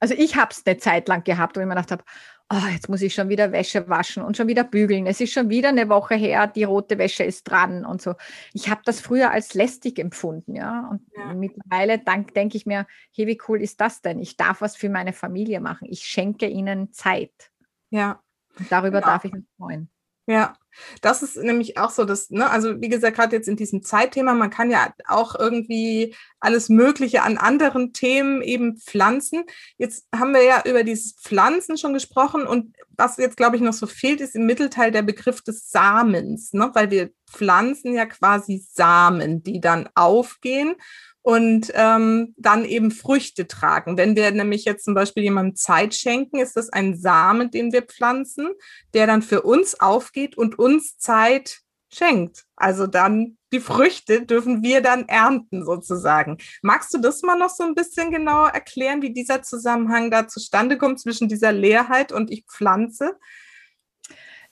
[0.00, 2.04] also ich habe es eine Zeit lang gehabt, wo ich mir gedacht habe,
[2.50, 5.06] oh, jetzt muss ich schon wieder Wäsche waschen und schon wieder bügeln.
[5.06, 8.14] Es ist schon wieder eine Woche her, die rote Wäsche ist dran und so.
[8.52, 10.88] Ich habe das früher als lästig empfunden, ja.
[10.90, 11.34] Und ja.
[11.34, 14.20] mittlerweile denke ich mir, hey, wie cool ist das denn?
[14.20, 15.88] Ich darf was für meine Familie machen.
[15.90, 17.50] Ich schenke ihnen Zeit.
[17.90, 18.22] Ja.
[18.58, 19.06] Und darüber ja.
[19.06, 19.90] darf ich mich freuen.
[20.26, 20.54] Ja,
[21.00, 24.34] das ist nämlich auch so, dass, ne, also wie gesagt, gerade jetzt in diesem Zeitthema,
[24.34, 29.44] man kann ja auch irgendwie alles Mögliche an anderen Themen eben pflanzen.
[29.78, 33.72] Jetzt haben wir ja über dieses Pflanzen schon gesprochen und was jetzt, glaube ich, noch
[33.72, 38.64] so fehlt, ist im Mittelteil der Begriff des Samens, ne, weil wir pflanzen ja quasi
[38.72, 40.76] Samen, die dann aufgehen
[41.24, 43.96] und ähm, dann eben Früchte tragen.
[43.96, 47.80] Wenn wir nämlich jetzt zum Beispiel jemandem Zeit schenken, ist das ein Samen, den wir
[47.80, 48.50] pflanzen,
[48.92, 51.60] der dann für uns aufgeht und uns Zeit
[51.90, 52.44] schenkt.
[52.56, 56.36] Also dann die Früchte dürfen wir dann ernten sozusagen.
[56.60, 60.76] Magst du das mal noch so ein bisschen genauer erklären, wie dieser Zusammenhang da zustande
[60.76, 63.16] kommt zwischen dieser Leerheit und ich pflanze?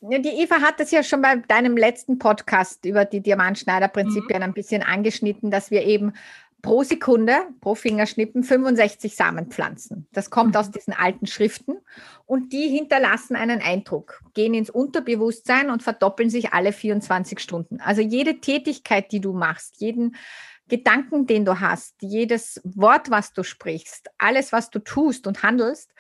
[0.01, 4.45] Die Eva hat das ja schon bei deinem letzten Podcast über die Diamantschneider-Prinzipien mhm.
[4.45, 6.15] ein bisschen angeschnitten, dass wir eben
[6.63, 10.07] pro Sekunde, pro Fingerschnippen 65 Samenpflanzen.
[10.13, 10.73] Das kommt aus mhm.
[10.73, 11.79] diesen alten Schriften
[12.25, 17.81] und die hinterlassen einen Eindruck, gehen ins Unterbewusstsein und verdoppeln sich alle 24 Stunden.
[17.81, 20.15] Also jede Tätigkeit, die du machst, jeden
[20.69, 25.93] Gedanken, den du hast, jedes Wort, was du sprichst, alles, was du tust und handelst,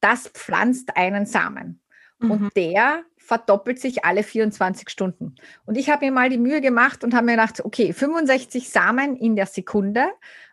[0.00, 1.80] das pflanzt einen Samen.
[2.18, 2.30] Mhm.
[2.30, 5.34] Und der verdoppelt sich alle 24 Stunden.
[5.66, 9.16] Und ich habe mir mal die Mühe gemacht und habe mir gedacht, okay, 65 Samen
[9.16, 10.06] in der Sekunde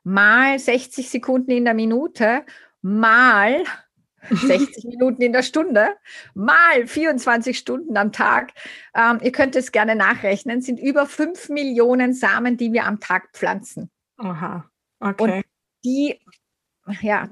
[0.04, 2.44] mal 60 Sekunden in der Minute
[2.82, 3.64] mal
[4.30, 5.88] 60 Minuten in der Stunde
[6.34, 8.52] mal 24 Stunden am Tag.
[8.94, 13.30] Ähm, ihr könnt es gerne nachrechnen, sind über 5 Millionen Samen, die wir am Tag
[13.32, 13.90] pflanzen.
[14.18, 15.24] Aha, okay.
[15.24, 15.46] Und
[15.86, 16.20] die,
[17.00, 17.30] ja,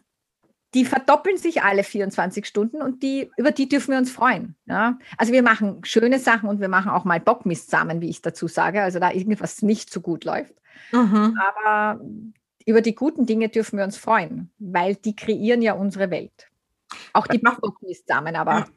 [0.73, 4.55] die verdoppeln sich alle 24 Stunden und die, über die dürfen wir uns freuen.
[4.65, 4.97] Ja?
[5.17, 8.81] Also wir machen schöne Sachen und wir machen auch mal Bockmistsamen, wie ich dazu sage,
[8.81, 10.53] also da irgendwas nicht so gut läuft.
[10.91, 11.38] Mhm.
[11.38, 12.01] Aber
[12.65, 16.49] über die guten Dinge dürfen wir uns freuen, weil die kreieren ja unsere Welt.
[17.13, 18.67] Auch die Bockmistsamen, aber.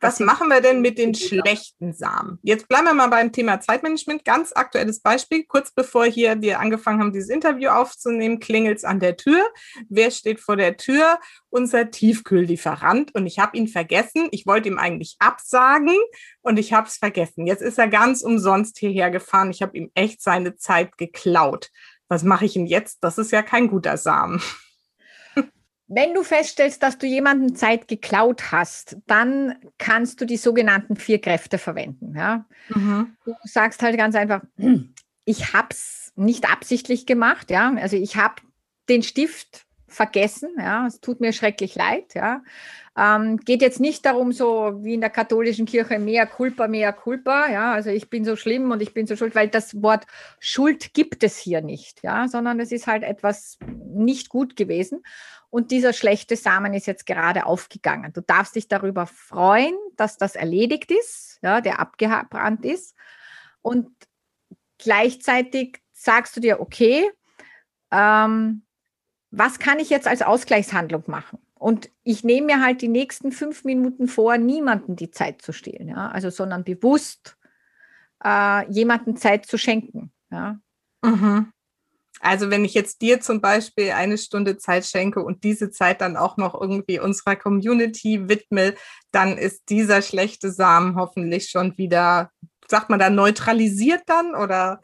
[0.00, 2.38] Was machen wir denn mit den schlechten Samen?
[2.42, 4.26] Jetzt bleiben wir mal beim Thema Zeitmanagement.
[4.26, 5.44] Ganz aktuelles Beispiel.
[5.46, 9.42] Kurz bevor hier wir angefangen haben, dieses Interview aufzunehmen, klingelt es an der Tür.
[9.88, 11.18] Wer steht vor der Tür?
[11.48, 13.14] Unser Tiefkühllieferant.
[13.14, 14.28] Und ich habe ihn vergessen.
[14.32, 15.96] Ich wollte ihm eigentlich absagen
[16.42, 17.46] und ich habe es vergessen.
[17.46, 19.50] Jetzt ist er ganz umsonst hierher gefahren.
[19.50, 21.70] Ich habe ihm echt seine Zeit geklaut.
[22.08, 22.98] Was mache ich denn jetzt?
[23.00, 24.42] Das ist ja kein guter Samen.
[25.88, 31.20] Wenn du feststellst, dass du jemanden Zeit geklaut hast, dann kannst du die sogenannten vier
[31.20, 32.14] Kräfte verwenden.
[32.16, 32.44] Ja?
[32.70, 33.16] Mhm.
[33.24, 34.42] Du sagst halt ganz einfach,
[35.24, 37.50] ich habe es nicht absichtlich gemacht.
[37.50, 37.72] Ja?
[37.76, 38.36] Also ich habe
[38.88, 40.50] den Stift vergessen.
[40.58, 40.86] Ja?
[40.86, 42.14] Es tut mir schrecklich leid.
[42.14, 42.42] Ja?
[42.98, 47.50] Ähm, geht jetzt nicht darum, so wie in der katholischen Kirche, mehr culpa, mehr culpa,
[47.50, 50.06] ja, also ich bin so schlimm und ich bin so schuld, weil das Wort
[50.40, 53.58] Schuld gibt es hier nicht, ja, sondern es ist halt etwas
[53.94, 55.02] nicht gut gewesen.
[55.50, 58.12] Und dieser schlechte Samen ist jetzt gerade aufgegangen.
[58.12, 62.94] Du darfst dich darüber freuen, dass das erledigt ist, ja, der abgebrannt ist.
[63.62, 63.90] Und
[64.78, 67.10] gleichzeitig sagst du dir, okay,
[67.90, 68.62] ähm,
[69.30, 71.38] was kann ich jetzt als Ausgleichshandlung machen?
[71.54, 75.88] Und ich nehme mir halt die nächsten fünf Minuten vor, niemanden die Zeit zu stehlen,
[75.88, 77.38] ja, also sondern bewusst
[78.22, 80.12] äh, jemanden Zeit zu schenken.
[80.30, 80.58] Ja.
[81.02, 81.52] Mhm.
[82.20, 86.16] Also wenn ich jetzt dir zum Beispiel eine Stunde Zeit schenke und diese Zeit dann
[86.16, 88.74] auch noch irgendwie unserer Community widme,
[89.12, 92.30] dann ist dieser schlechte Samen hoffentlich schon wieder,
[92.68, 94.80] sagt man da, neutralisiert dann oder?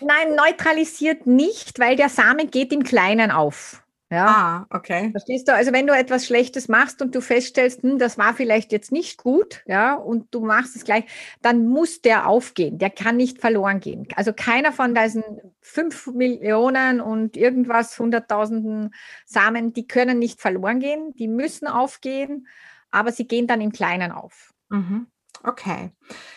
[0.00, 3.83] Nein, neutralisiert nicht, weil der Samen geht im Kleinen auf.
[4.10, 4.26] Ja.
[4.70, 5.10] Ah, okay.
[5.10, 5.54] Verstehst du?
[5.54, 9.22] Also wenn du etwas Schlechtes machst und du feststellst, hm, das war vielleicht jetzt nicht
[9.22, 11.04] gut, ja, und du machst es gleich,
[11.42, 12.78] dann muss der aufgehen.
[12.78, 14.06] Der kann nicht verloren gehen.
[14.14, 15.24] Also keiner von diesen
[15.60, 21.14] fünf Millionen und irgendwas, hunderttausenden Samen, die können nicht verloren gehen.
[21.14, 22.46] Die müssen aufgehen,
[22.90, 24.52] aber sie gehen dann im Kleinen auf.
[24.68, 25.06] Mhm.
[25.42, 25.90] Okay.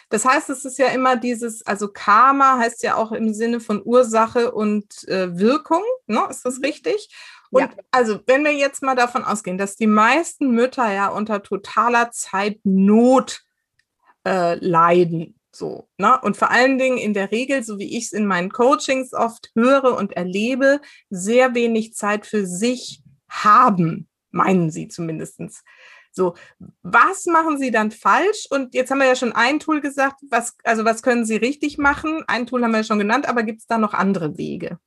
[0.10, 3.82] Das heißt, es ist ja immer dieses, also Karma heißt ja auch im Sinne von
[3.84, 6.27] Ursache und äh, Wirkung, ne?
[6.30, 6.65] Ist das mhm.
[6.65, 7.10] richtig?
[7.52, 7.70] Und ja.
[7.92, 13.42] also, wenn wir jetzt mal davon ausgehen, dass die meisten Mütter ja unter totaler Zeitnot
[14.26, 16.20] äh, leiden, so, ne?
[16.22, 19.52] Und vor allen Dingen in der Regel, so wie ich es in meinen Coachings oft
[19.56, 25.64] höre und erlebe, sehr wenig Zeit für sich haben, meinen sie zumindestens.
[26.12, 26.36] So,
[26.82, 28.48] was machen Sie dann falsch?
[28.50, 31.78] Und jetzt haben wir ja schon ein Tool gesagt, was, also was können Sie richtig
[31.78, 32.24] machen?
[32.28, 34.80] Ein Tool haben wir ja schon genannt, aber gibt es da noch andere Wege?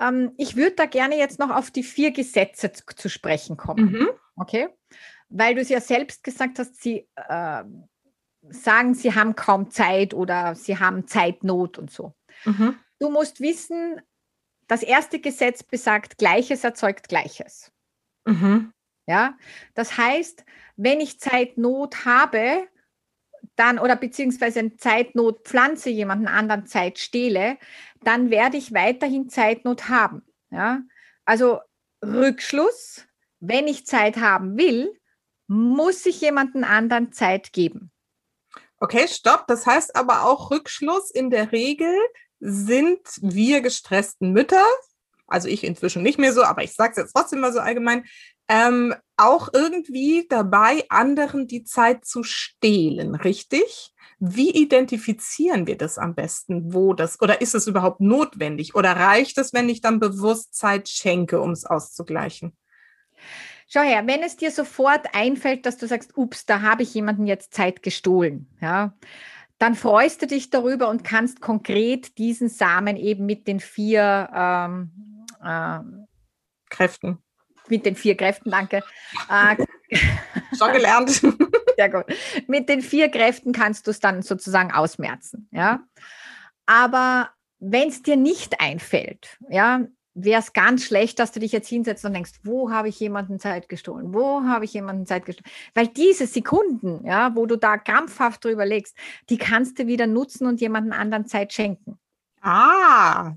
[0.00, 3.92] Ähm, ich würde da gerne jetzt noch auf die vier Gesetze zu, zu sprechen kommen.
[3.92, 4.08] Mhm.
[4.36, 4.68] Okay?
[5.28, 7.64] Weil du es ja selbst gesagt hast, sie äh,
[8.48, 12.14] sagen, sie haben kaum Zeit oder sie haben Zeitnot und so.
[12.44, 12.76] Mhm.
[12.98, 14.00] Du musst wissen,
[14.68, 17.72] das erste Gesetz besagt, Gleiches erzeugt Gleiches.
[18.24, 18.72] Mhm.
[19.06, 19.38] Ja,
[19.74, 20.44] das heißt,
[20.76, 22.66] wenn ich Zeitnot habe,
[23.56, 27.58] dann oder beziehungsweise in Zeitnot pflanze jemanden anderen Zeit stehle,
[28.02, 30.22] dann werde ich weiterhin Zeitnot haben.
[30.50, 30.82] Ja?
[31.24, 31.60] Also
[32.04, 33.06] Rückschluss,
[33.40, 34.98] wenn ich Zeit haben will,
[35.48, 37.90] muss ich jemanden anderen Zeit geben.
[38.78, 39.46] Okay, stopp.
[39.46, 41.94] Das heißt aber auch Rückschluss in der Regel
[42.40, 44.64] sind wir gestressten Mütter,
[45.26, 48.04] also ich inzwischen nicht mehr so, aber ich sage es jetzt trotzdem mal so allgemein,
[48.48, 53.92] ähm, auch irgendwie dabei, anderen die Zeit zu stehlen, richtig?
[54.18, 58.74] Wie identifizieren wir das am besten, wo das, oder ist es überhaupt notwendig?
[58.74, 62.56] Oder reicht es, wenn ich dann bewusst Zeit schenke, um es auszugleichen?
[63.68, 67.26] Schau her, wenn es dir sofort einfällt, dass du sagst, ups, da habe ich jemanden
[67.26, 68.94] jetzt Zeit gestohlen, ja,
[69.58, 75.26] dann freust du dich darüber und kannst konkret diesen Samen eben mit den vier ähm,
[75.42, 75.80] äh,
[76.68, 77.18] Kräften
[77.70, 78.82] mit den vier Kräften, danke.
[79.30, 79.56] Äh,
[80.58, 81.10] Schon gelernt.
[81.76, 82.04] Sehr gut.
[82.46, 85.48] Mit den vier Kräften kannst du es dann sozusagen ausmerzen.
[85.52, 85.80] Ja?
[86.64, 91.68] Aber wenn es dir nicht einfällt, ja, wäre es ganz schlecht, dass du dich jetzt
[91.68, 94.14] hinsetzt und denkst, wo habe ich jemanden Zeit gestohlen?
[94.14, 95.50] Wo habe ich jemanden Zeit gestohlen?
[95.74, 98.96] Weil diese Sekunden, ja, wo du da krampfhaft drüber legst,
[99.28, 101.98] die kannst du wieder nutzen und jemanden anderen Zeit schenken.
[102.40, 103.34] Ah,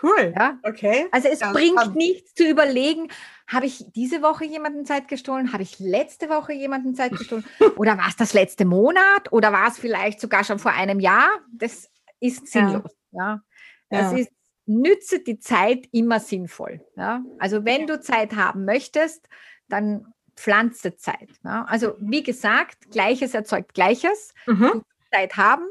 [0.00, 0.32] Cool.
[0.36, 0.58] Ja?
[0.62, 1.06] Okay.
[1.12, 3.08] Also es ja, bringt nichts zu überlegen,
[3.52, 5.52] habe ich diese Woche jemanden Zeit gestohlen?
[5.52, 7.44] Habe ich letzte Woche jemanden Zeit gestohlen?
[7.76, 9.32] Oder war es das letzte Monat?
[9.32, 11.28] Oder war es vielleicht sogar schon vor einem Jahr?
[11.52, 12.96] Das ist sinnlos.
[13.12, 13.42] Ja.
[13.90, 14.12] ja.
[14.12, 14.32] Es ist,
[14.66, 16.80] nütze die Zeit immer sinnvoll.
[16.96, 17.24] Ja.
[17.38, 19.28] Also wenn du Zeit haben möchtest,
[19.68, 21.30] dann pflanze Zeit.
[21.44, 21.64] Ja.
[21.64, 24.34] Also wie gesagt, Gleiches erzeugt Gleiches.
[24.46, 24.82] Mhm.
[25.10, 25.66] Zeit haben.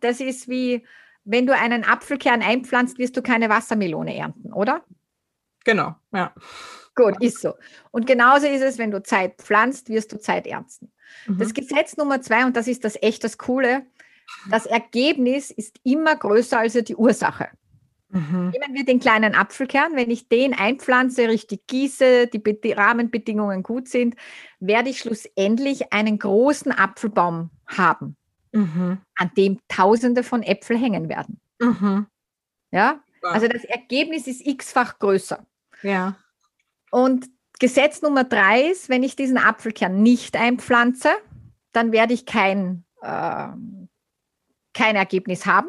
[0.00, 0.86] Das ist wie
[1.24, 4.84] wenn du einen Apfelkern einpflanzt, wirst du keine Wassermelone ernten, oder?
[5.64, 6.34] Genau, ja.
[6.94, 7.54] Gut, ist so.
[7.90, 10.90] Und genauso ist es, wenn du Zeit pflanzt, wirst du Zeit ernten.
[11.26, 11.38] Mhm.
[11.38, 13.86] Das Gesetz Nummer zwei, und das ist das echt das Coole,
[14.50, 17.48] das Ergebnis ist immer größer als die Ursache.
[18.10, 18.50] Mhm.
[18.50, 19.94] Nehmen wir den kleinen Apfelkern.
[19.94, 24.16] Wenn ich den einpflanze, richtig gieße, die Rahmenbedingungen gut sind,
[24.58, 28.16] werde ich schlussendlich einen großen Apfelbaum haben
[28.52, 28.98] mhm.
[29.16, 31.40] an dem Tausende von Äpfel hängen werden.
[31.60, 32.06] Mhm.
[32.72, 35.46] Ja, also das Ergebnis ist x-fach größer.
[35.82, 36.16] Ja.
[36.90, 37.26] Und
[37.58, 41.10] Gesetz Nummer drei ist, wenn ich diesen Apfelkern nicht einpflanze,
[41.72, 43.48] dann werde ich kein, äh,
[44.72, 45.68] kein Ergebnis haben.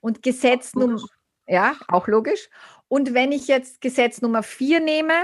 [0.00, 1.00] Und Gesetz Nummer,
[1.46, 2.48] ja, auch logisch.
[2.88, 5.14] Und wenn ich jetzt Gesetz Nummer vier nehme,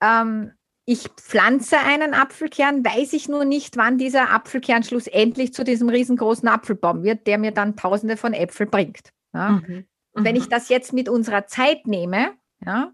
[0.00, 0.52] ähm,
[0.84, 6.48] ich pflanze einen Apfelkern, weiß ich nur nicht, wann dieser Apfelkern schlussendlich zu diesem riesengroßen
[6.48, 9.12] Apfelbaum wird, der mir dann tausende von Äpfeln bringt.
[9.32, 9.50] Ja?
[9.50, 9.86] Mhm.
[10.12, 10.50] Und wenn ich mhm.
[10.50, 12.32] das jetzt mit unserer Zeit nehme,
[12.64, 12.92] ja,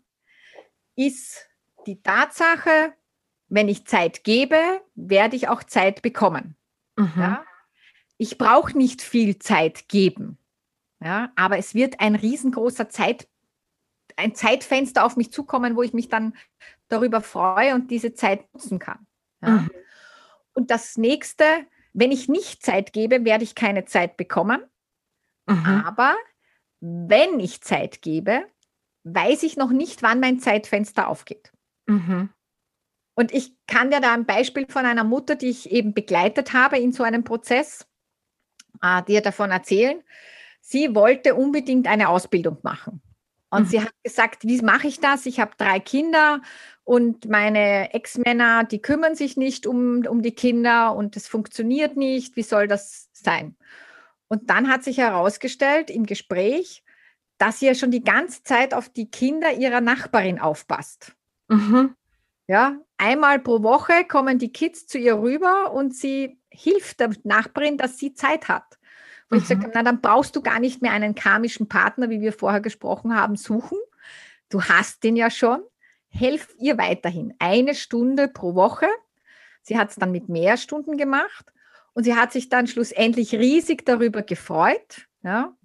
[0.96, 1.48] ist
[1.86, 2.92] die Tatsache,
[3.48, 4.58] wenn ich Zeit gebe,
[4.94, 6.56] werde ich auch Zeit bekommen.
[6.96, 7.12] Mhm.
[7.16, 7.44] Ja?
[8.18, 10.38] Ich brauche nicht viel Zeit geben,
[11.00, 13.28] ja, aber es wird ein riesengroßer Zeit,
[14.16, 16.34] ein Zeitfenster auf mich zukommen, wo ich mich dann
[16.88, 19.06] darüber freue und diese Zeit nutzen kann.
[19.42, 19.50] Ja?
[19.50, 19.70] Mhm.
[20.54, 21.44] Und das nächste,
[21.92, 24.64] wenn ich nicht Zeit gebe, werde ich keine Zeit bekommen.
[25.46, 25.84] Mhm.
[25.84, 26.16] Aber
[26.80, 28.46] wenn ich Zeit gebe,
[29.06, 31.52] weiß ich noch nicht, wann mein Zeitfenster aufgeht.
[31.86, 32.30] Mhm.
[33.14, 36.78] Und ich kann dir da ein Beispiel von einer Mutter, die ich eben begleitet habe
[36.78, 37.86] in so einem Prozess,
[38.82, 40.02] äh, dir davon erzählen.
[40.60, 43.00] Sie wollte unbedingt eine Ausbildung machen.
[43.48, 43.66] Und mhm.
[43.66, 45.24] sie hat gesagt, wie mache ich das?
[45.24, 46.42] Ich habe drei Kinder
[46.82, 52.36] und meine Ex-Männer, die kümmern sich nicht um, um die Kinder und es funktioniert nicht.
[52.36, 53.56] Wie soll das sein?
[54.28, 56.82] Und dann hat sich herausgestellt im Gespräch,
[57.38, 61.12] dass sie ja schon die ganze Zeit auf die Kinder ihrer Nachbarin aufpasst.
[61.48, 61.94] Mhm.
[62.48, 67.76] Ja, einmal pro Woche kommen die Kids zu ihr rüber und sie hilft der Nachbarin,
[67.76, 68.78] dass sie Zeit hat.
[69.28, 69.42] Wo mhm.
[69.42, 72.60] ich sage, na, dann brauchst du gar nicht mehr einen karmischen Partner, wie wir vorher
[72.60, 73.78] gesprochen haben, suchen.
[74.48, 75.60] Du hast den ja schon.
[76.08, 77.34] Helf ihr weiterhin.
[77.38, 78.86] Eine Stunde pro Woche.
[79.62, 81.52] Sie hat es dann mit mehr Stunden gemacht
[81.92, 85.08] und sie hat sich dann schlussendlich riesig darüber gefreut.
[85.22, 85.56] Ja.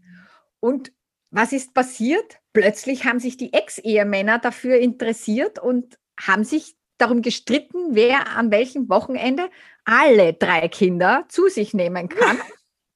[0.59, 0.91] Und
[1.31, 2.39] was ist passiert?
[2.53, 8.89] Plötzlich haben sich die Ex-Ehemänner dafür interessiert und haben sich darum gestritten, wer an welchem
[8.89, 9.49] Wochenende
[9.85, 12.39] alle drei Kinder zu sich nehmen kann.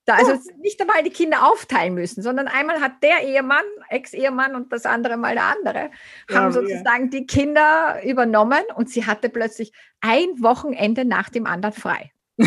[0.05, 4.71] Da also nicht einmal die Kinder aufteilen müssen, sondern einmal hat der Ehemann, Ex-Ehemann und
[4.71, 5.89] das andere mal der andere,
[6.29, 7.09] ja, haben sozusagen ja.
[7.09, 12.11] die Kinder übernommen und sie hatte plötzlich ein Wochenende nach dem anderen frei.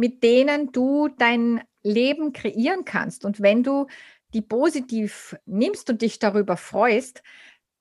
[0.00, 3.26] mit denen du dein Leben kreieren kannst.
[3.26, 3.86] Und wenn du
[4.32, 7.22] die positiv nimmst und dich darüber freust,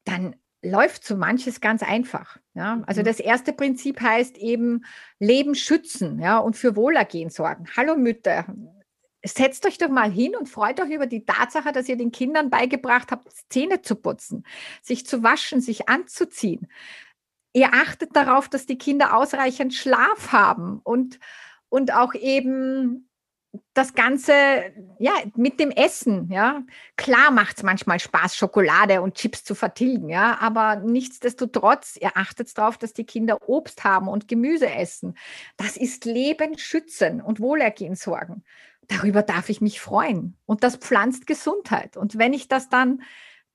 [0.03, 2.37] dann läuft so manches ganz einfach.
[2.55, 2.83] Ja?
[2.87, 3.05] Also mhm.
[3.05, 4.83] das erste Prinzip heißt eben
[5.19, 7.67] Leben schützen ja, und für Wohlergehen sorgen.
[7.77, 8.53] Hallo Mütter,
[9.23, 12.49] setzt euch doch mal hin und freut euch über die Tatsache, dass ihr den Kindern
[12.49, 14.43] beigebracht habt, Zähne zu putzen,
[14.81, 16.67] sich zu waschen, sich anzuziehen.
[17.53, 21.17] Ihr achtet darauf, dass die Kinder ausreichend Schlaf haben und,
[21.69, 23.09] und auch eben
[23.73, 24.33] das Ganze,
[24.99, 26.63] ja, mit dem Essen, ja.
[26.97, 32.55] Klar macht es manchmal Spaß, Schokolade und Chips zu vertilgen, ja, aber nichtsdestotrotz, ihr achtet
[32.57, 35.15] darauf, dass die Kinder Obst haben und Gemüse essen.
[35.57, 38.43] Das ist Leben schützen und Wohlergehen sorgen.
[38.87, 40.37] Darüber darf ich mich freuen.
[40.45, 41.95] Und das pflanzt Gesundheit.
[41.95, 43.01] Und wenn ich das dann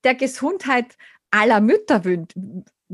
[0.05, 0.97] der Gesundheit
[1.31, 2.05] aller Mütter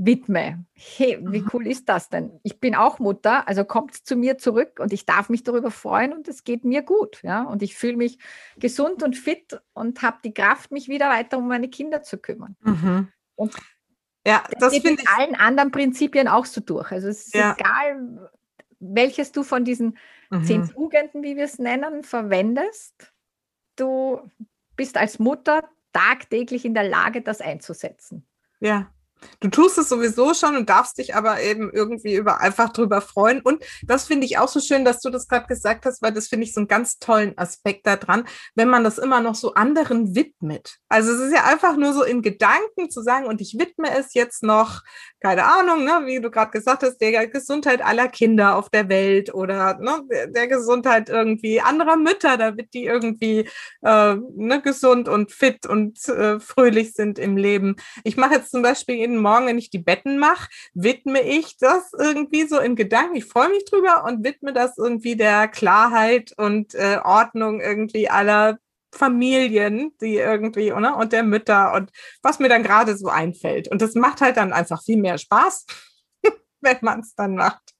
[0.05, 0.65] widme.
[0.73, 2.41] Hey, wie cool ist das denn?
[2.43, 6.13] Ich bin auch Mutter, also kommt zu mir zurück und ich darf mich darüber freuen
[6.15, 7.23] und es geht mir gut.
[7.23, 7.43] Ja?
[7.43, 8.19] Und ich fühle mich
[8.59, 12.57] gesund und fit und habe die Kraft, mich wieder weiter um meine Kinder zu kümmern.
[12.63, 13.09] Mhm.
[13.35, 13.55] Und
[14.27, 15.09] ja, das, das geht mit ich...
[15.09, 16.91] allen anderen Prinzipien auch so durch.
[16.93, 17.55] Also es ist ja.
[17.59, 18.31] egal,
[18.79, 19.99] welches du von diesen
[20.31, 20.45] mhm.
[20.45, 23.13] zehn Tugenden, wie wir es nennen, verwendest.
[23.77, 24.21] Du
[24.77, 28.27] bist als Mutter tagtäglich in der Lage, das einzusetzen.
[28.61, 28.91] Ja,
[29.41, 33.41] Du tust es sowieso schon und darfst dich aber eben irgendwie über einfach drüber freuen.
[33.41, 36.29] Und das finde ich auch so schön, dass du das gerade gesagt hast, weil das
[36.29, 38.25] finde ich so einen ganz tollen Aspekt daran,
[38.55, 40.79] wenn man das immer noch so anderen widmet.
[40.89, 44.15] Also es ist ja einfach nur so in Gedanken zu sagen, und ich widme es
[44.15, 44.83] jetzt noch,
[45.21, 49.33] keine Ahnung, ne, wie du gerade gesagt hast, der Gesundheit aller Kinder auf der Welt
[49.35, 53.49] oder ne, der Gesundheit irgendwie anderer Mütter, damit die irgendwie
[53.83, 57.77] äh, ne, gesund und fit und äh, fröhlich sind im Leben.
[58.05, 61.93] Ich mache jetzt zum Beispiel jeden Morgen, wenn ich die Betten mache, widme ich das
[61.99, 63.17] irgendwie so in Gedanken.
[63.17, 68.59] Ich freue mich drüber und widme das irgendwie der Klarheit und äh, Ordnung irgendwie aller
[68.93, 70.97] Familien, die irgendwie, oder?
[70.97, 71.91] Und der Mütter und
[72.23, 73.69] was mir dann gerade so einfällt.
[73.69, 75.67] Und das macht halt dann einfach viel mehr Spaß,
[76.61, 77.75] wenn man es dann macht.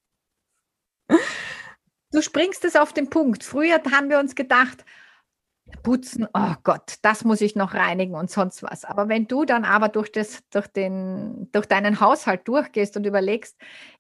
[2.13, 3.45] Du springst es auf den Punkt.
[3.45, 4.85] Früher haben wir uns gedacht,
[5.83, 8.85] putzen, oh Gott, das muss ich noch reinigen und sonst was.
[8.85, 13.57] Aber wenn du dann aber durch, das, durch, den, durch deinen Haushalt durchgehst und überlegst,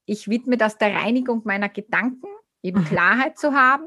[0.07, 2.29] ich widme das der Reinigung meiner Gedanken,
[2.63, 2.85] eben mhm.
[2.85, 3.85] Klarheit zu haben,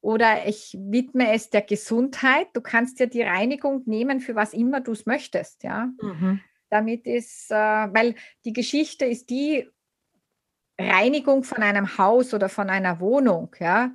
[0.00, 4.80] oder ich widme es der Gesundheit, du kannst ja die Reinigung nehmen, für was immer
[4.80, 5.90] du es möchtest, ja.
[6.00, 6.40] Mhm.
[6.70, 8.14] Damit ist, äh, weil
[8.44, 9.68] die Geschichte ist die
[10.78, 13.90] Reinigung von einem Haus oder von einer Wohnung, ja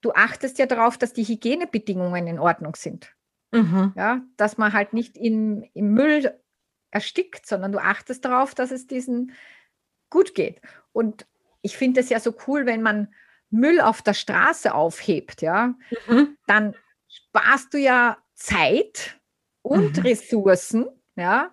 [0.00, 3.14] du achtest ja darauf, dass die Hygienebedingungen in Ordnung sind.
[3.52, 3.92] Mhm.
[3.96, 6.38] Ja, dass man halt nicht im, im Müll
[6.90, 9.32] erstickt, sondern du achtest darauf, dass es diesen
[10.08, 10.60] gut geht.
[10.92, 11.26] Und
[11.62, 13.12] ich finde es ja so cool, wenn man
[13.50, 15.74] Müll auf der Straße aufhebt, ja,
[16.06, 16.36] mhm.
[16.46, 16.76] dann
[17.08, 19.20] sparst du ja Zeit
[19.62, 20.02] und mhm.
[20.02, 20.86] Ressourcen,
[21.16, 21.52] ja,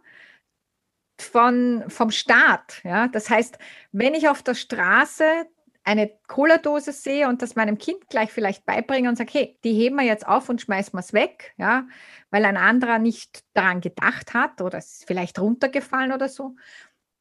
[1.19, 2.81] von, vom Staat.
[2.83, 3.07] Ja.
[3.07, 3.57] Das heißt,
[3.91, 5.47] wenn ich auf der Straße
[5.87, 9.95] eine Cola-Dose sehe und das meinem Kind gleich vielleicht beibringe und sage, hey, die heben
[9.95, 11.87] wir jetzt auf und schmeißen wir es weg, ja,
[12.29, 16.57] weil ein anderer nicht daran gedacht hat oder es ist vielleicht runtergefallen oder so.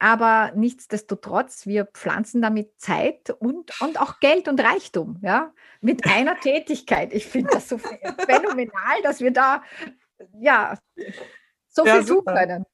[0.00, 6.38] Aber nichtsdestotrotz, wir pflanzen damit Zeit und, und auch Geld und Reichtum, ja, mit einer
[6.40, 7.12] Tätigkeit.
[7.14, 9.62] Ich finde das so phänomenal, dass wir da,
[10.40, 10.76] ja,
[11.68, 12.64] so ja, viel tun können.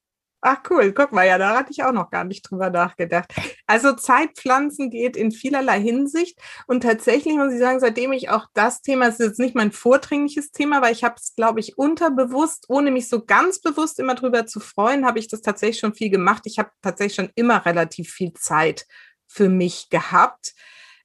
[0.44, 3.32] Ach cool, guck mal, ja, da hatte ich auch noch gar nicht drüber nachgedacht.
[3.68, 6.36] Also Zeitpflanzen geht in vielerlei Hinsicht
[6.66, 9.70] und tatsächlich muss ich sagen, seitdem ich auch das Thema, das ist jetzt nicht mein
[9.70, 14.16] vordringliches Thema, weil ich habe es, glaube ich, unterbewusst, ohne mich so ganz bewusst immer
[14.16, 16.42] drüber zu freuen, habe ich das tatsächlich schon viel gemacht.
[16.46, 18.86] Ich habe tatsächlich schon immer relativ viel Zeit
[19.28, 20.54] für mich gehabt.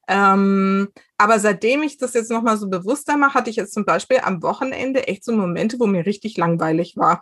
[0.07, 4.19] Ähm, aber seitdem ich das jetzt nochmal so bewusster mache, hatte ich jetzt zum Beispiel
[4.23, 7.21] am Wochenende echt so Momente, wo mir richtig langweilig war.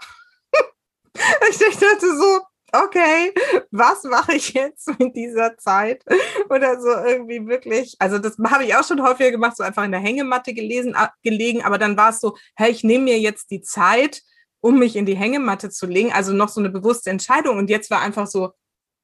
[1.50, 2.42] Ich dachte so,
[2.84, 3.34] okay,
[3.72, 6.04] was mache ich jetzt mit dieser Zeit?
[6.50, 9.92] Oder so irgendwie wirklich, also das habe ich auch schon häufiger gemacht, so einfach in
[9.92, 13.62] der Hängematte gelesen, gelegen, aber dann war es so, hey, ich nehme mir jetzt die
[13.62, 14.22] Zeit,
[14.62, 17.92] um mich in die Hängematte zu legen, also noch so eine bewusste Entscheidung und jetzt
[17.92, 18.52] war einfach so,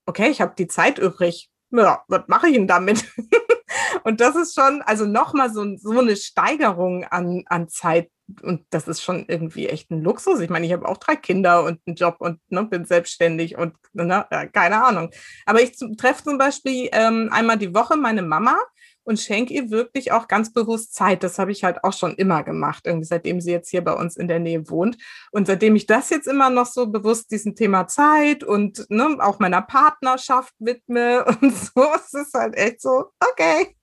[0.06, 1.50] okay, ich habe die Zeit übrig.
[1.72, 3.06] Ja, was mache ich denn damit?
[4.04, 8.10] und das ist schon, also nochmal so, so eine Steigerung an, an Zeit,
[8.42, 10.40] und das ist schon irgendwie echt ein Luxus.
[10.40, 13.76] Ich meine, ich habe auch drei Kinder und einen Job und ne, bin selbstständig und
[13.94, 15.12] ne, keine Ahnung.
[15.46, 18.58] Aber ich treffe zum Beispiel ähm, einmal die Woche meine Mama
[19.04, 21.24] und schenke ihr wirklich auch ganz bewusst Zeit.
[21.24, 24.16] Das habe ich halt auch schon immer gemacht, irgendwie seitdem sie jetzt hier bei uns
[24.16, 24.98] in der Nähe wohnt.
[25.32, 29.40] Und seitdem ich das jetzt immer noch so bewusst diesem Thema Zeit und ne, auch
[29.40, 33.76] meiner Partnerschaft widme und so, es ist halt echt so, okay.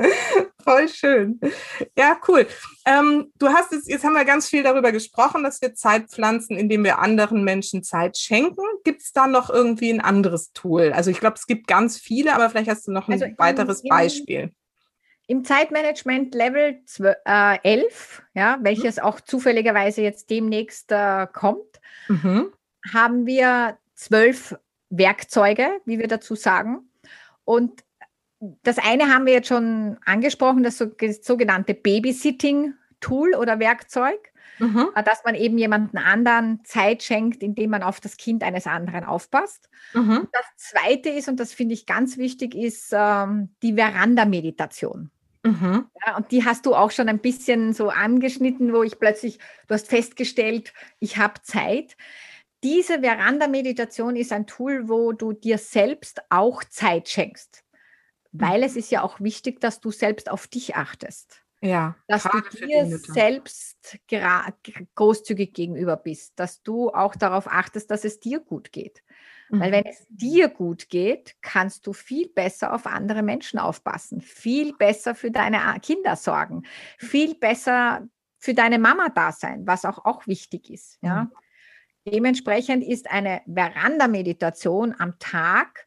[0.64, 1.40] Voll schön.
[1.96, 2.46] Ja, cool.
[2.86, 6.56] Ähm, du hast jetzt, jetzt haben wir ganz viel darüber gesprochen, dass wir Zeit pflanzen,
[6.56, 8.62] indem wir anderen Menschen Zeit schenken.
[8.84, 10.92] Gibt es da noch irgendwie ein anderes Tool?
[10.92, 13.82] Also ich glaube, es gibt ganz viele, aber vielleicht hast du noch ein also weiteres
[13.82, 14.52] im, Beispiel.
[15.26, 19.02] Im Zeitmanagement Level 12, äh, 11, ja, welches mhm.
[19.02, 22.52] auch zufälligerweise jetzt demnächst äh, kommt, mhm.
[22.92, 24.56] haben wir zwölf
[24.90, 26.90] Werkzeuge, wie wir dazu sagen.
[27.44, 27.84] Und
[28.40, 34.18] das eine haben wir jetzt schon angesprochen, das sogenannte Babysitting-Tool oder Werkzeug,
[34.58, 34.88] mhm.
[34.94, 39.04] Äh, dass man eben jemanden anderen Zeit schenkt, indem man auf das Kind eines anderen
[39.04, 39.68] aufpasst.
[39.92, 40.28] Mhm.
[40.32, 45.10] Das zweite ist, und das finde ich ganz wichtig, ist ähm, die Veranda-Meditation.
[45.44, 45.86] Mhm.
[46.06, 49.38] Ja, und die hast du auch schon ein bisschen so angeschnitten, wo ich plötzlich,
[49.68, 51.96] du hast festgestellt, ich habe Zeit.
[52.62, 57.64] Diese Veranda-Meditation ist ein Tool, wo du dir selbst auch Zeit schenkst
[58.32, 61.42] weil es ist ja auch wichtig, dass du selbst auf dich achtest.
[61.62, 63.98] Ja, dass du dir selbst
[64.94, 69.02] großzügig gegenüber bist, dass du auch darauf achtest, dass es dir gut geht.
[69.50, 69.60] Mhm.
[69.60, 74.74] Weil wenn es dir gut geht, kannst du viel besser auf andere Menschen aufpassen, viel
[74.74, 76.62] besser für deine Kinder sorgen,
[76.98, 78.08] viel besser
[78.38, 80.98] für deine Mama da sein, was auch, auch wichtig ist.
[81.02, 81.24] Ja?
[81.24, 81.32] Mhm.
[82.06, 85.86] Dementsprechend ist eine Veranda-Meditation am Tag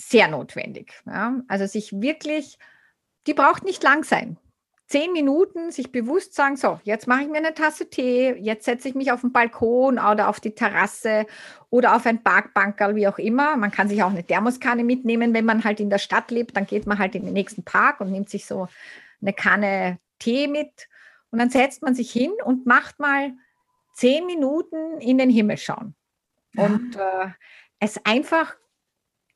[0.00, 0.92] sehr notwendig.
[1.06, 1.40] Ja?
[1.48, 2.58] Also sich wirklich,
[3.26, 4.38] die braucht nicht lang sein.
[4.86, 8.88] Zehn Minuten sich bewusst sagen, so, jetzt mache ich mir eine Tasse Tee, jetzt setze
[8.88, 11.26] ich mich auf den Balkon oder auf die Terrasse
[11.68, 13.56] oder auf ein Parkbankerl, wie auch immer.
[13.56, 16.66] Man kann sich auch eine Thermoskanne mitnehmen, wenn man halt in der Stadt lebt, dann
[16.66, 18.66] geht man halt in den nächsten Park und nimmt sich so
[19.20, 20.88] eine Kanne Tee mit
[21.30, 23.32] und dann setzt man sich hin und macht mal
[23.94, 25.94] zehn Minuten in den Himmel schauen.
[26.56, 27.28] Und äh,
[27.78, 28.56] es einfach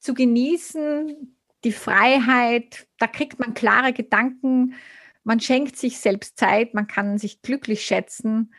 [0.04, 1.34] zu genießen,
[1.64, 4.74] die Freiheit, da kriegt man klare Gedanken,
[5.22, 8.52] man schenkt sich selbst Zeit, man kann sich glücklich schätzen,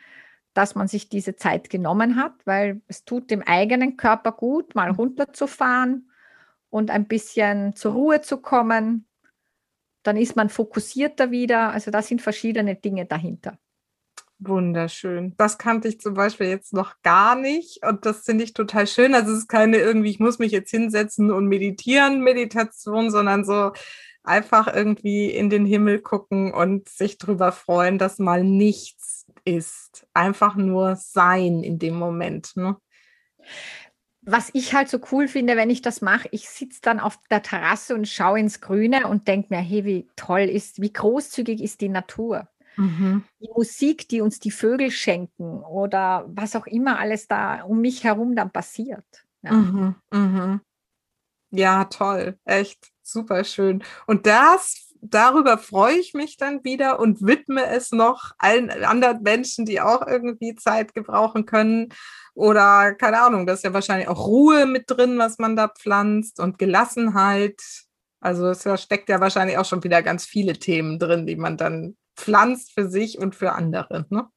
[0.54, 4.90] dass man sich diese Zeit genommen hat, weil es tut dem eigenen Körper gut, mal
[4.90, 4.96] mhm.
[4.96, 6.10] runterzufahren
[6.68, 9.06] und ein bisschen zur Ruhe zu kommen.
[10.02, 11.70] Dann ist man fokussierter wieder.
[11.70, 13.58] Also da sind verschiedene Dinge dahinter.
[14.38, 15.34] Wunderschön.
[15.38, 19.14] Das kannte ich zum Beispiel jetzt noch gar nicht und das finde ich total schön.
[19.14, 23.72] Also es ist keine irgendwie, ich muss mich jetzt hinsetzen und meditieren, Meditation, sondern so
[24.24, 30.06] einfach irgendwie in den Himmel gucken und sich drüber freuen, dass mal nichts ist.
[30.12, 32.56] Einfach nur sein in dem Moment.
[32.56, 32.76] Ne?
[34.22, 37.42] Was ich halt so cool finde, wenn ich das mache, ich sitze dann auf der
[37.42, 41.80] Terrasse und schaue ins Grüne und denke mir, hey, wie toll ist, wie großzügig ist
[41.80, 42.48] die Natur.
[42.76, 43.24] Mhm.
[43.40, 48.04] Die Musik, die uns die Vögel schenken oder was auch immer alles da um mich
[48.04, 49.04] herum dann passiert.
[49.42, 49.94] Ja, mhm.
[50.12, 50.60] Mhm.
[51.50, 53.82] ja toll, echt super schön.
[54.06, 59.64] Und das darüber freue ich mich dann wieder und widme es noch allen anderen Menschen,
[59.64, 61.88] die auch irgendwie Zeit gebrauchen können.
[62.34, 66.40] Oder keine Ahnung, da ist ja wahrscheinlich auch Ruhe mit drin, was man da pflanzt
[66.40, 67.62] und Gelassenheit.
[68.20, 71.96] Also es steckt ja wahrscheinlich auch schon wieder ganz viele Themen drin, die man dann
[72.16, 74.06] pflanzt für sich und für andere.
[74.10, 74.28] Ne?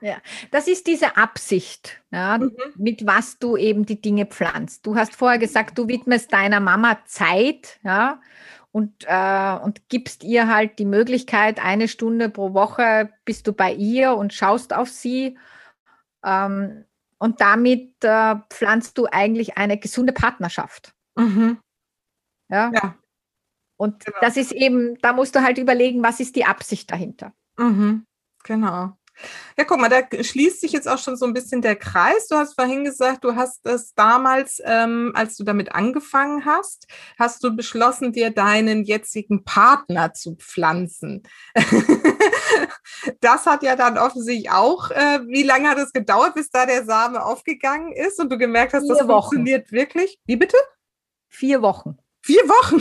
[0.00, 0.16] Ja,
[0.50, 2.52] das ist diese Absicht, ja, mhm.
[2.76, 4.84] mit was du eben die Dinge pflanzt.
[4.84, 8.20] Du hast vorher gesagt, du widmest deiner Mama Zeit, ja,
[8.72, 13.72] und, äh, und gibst ihr halt die Möglichkeit, eine Stunde pro Woche bist du bei
[13.72, 15.38] ihr und schaust auf sie.
[16.24, 16.84] Ähm,
[17.18, 20.94] und damit äh, pflanzt du eigentlich eine gesunde Partnerschaft.
[21.14, 21.58] Mhm.
[22.48, 22.72] Ja?
[22.74, 22.94] ja.
[23.82, 24.18] Und genau.
[24.20, 27.32] das ist eben, da musst du halt überlegen, was ist die Absicht dahinter.
[27.58, 28.06] Mhm.
[28.44, 28.92] Genau.
[29.58, 32.28] Ja, guck mal, da schließt sich jetzt auch schon so ein bisschen der Kreis.
[32.28, 36.86] Du hast vorhin gesagt, du hast es damals, ähm, als du damit angefangen hast,
[37.18, 41.24] hast du beschlossen, dir deinen jetzigen Partner zu pflanzen.
[43.20, 46.84] das hat ja dann offensichtlich auch, äh, wie lange hat es gedauert, bis da der
[46.84, 49.22] Same aufgegangen ist und du gemerkt hast, Vier das Wochen.
[49.22, 50.20] funktioniert wirklich?
[50.24, 50.56] Wie bitte?
[51.28, 51.98] Vier Wochen.
[52.22, 52.80] Vier Wochen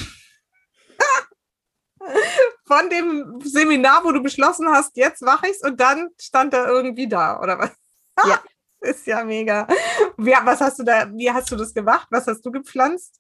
[2.66, 6.68] von dem Seminar, wo du beschlossen hast, jetzt mache ich es und dann stand er
[6.68, 7.72] irgendwie da, oder was?
[8.26, 8.42] Ja.
[8.84, 9.68] Ist ja mega.
[10.18, 12.08] Wie, was hast du da, wie hast du das gemacht?
[12.10, 13.20] Was hast du gepflanzt?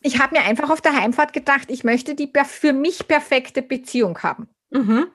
[0.00, 4.22] Ich habe mir einfach auf der Heimfahrt gedacht, ich möchte die für mich perfekte Beziehung
[4.22, 4.48] haben.
[4.70, 5.06] Mhm.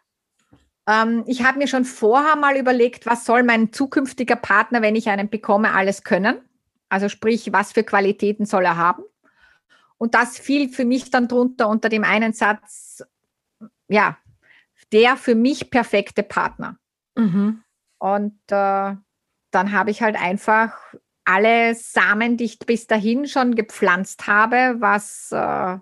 [0.87, 5.07] Ähm, ich habe mir schon vorher mal überlegt, was soll mein zukünftiger Partner, wenn ich
[5.07, 6.41] einen bekomme, alles können?
[6.89, 9.03] Also sprich, was für Qualitäten soll er haben?
[9.99, 13.03] Und das fiel für mich dann drunter unter dem einen Satz,
[13.89, 14.17] ja,
[14.91, 16.79] der für mich perfekte Partner.
[17.15, 17.61] Mhm.
[17.99, 18.95] Und äh,
[19.51, 20.73] dann habe ich halt einfach
[21.25, 25.77] alle Samen, die ich bis dahin schon gepflanzt habe, was äh,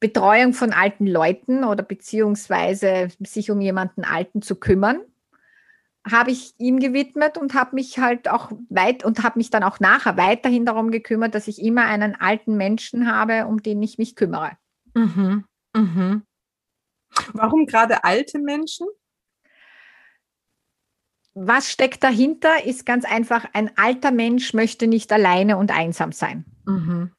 [0.00, 5.00] Betreuung von alten Leuten oder beziehungsweise sich um jemanden Alten zu kümmern,
[6.10, 9.80] habe ich ihm gewidmet und habe mich halt auch weit und habe mich dann auch
[9.80, 14.14] nachher weiterhin darum gekümmert, dass ich immer einen alten Menschen habe, um den ich mich
[14.14, 14.52] kümmere.
[14.94, 15.44] Mhm.
[15.74, 16.22] Mhm.
[17.32, 18.86] Warum gerade alte Menschen?
[21.34, 26.46] Was steckt dahinter, ist ganz einfach, ein alter Mensch möchte nicht alleine und einsam sein.
[26.64, 27.12] Mhm.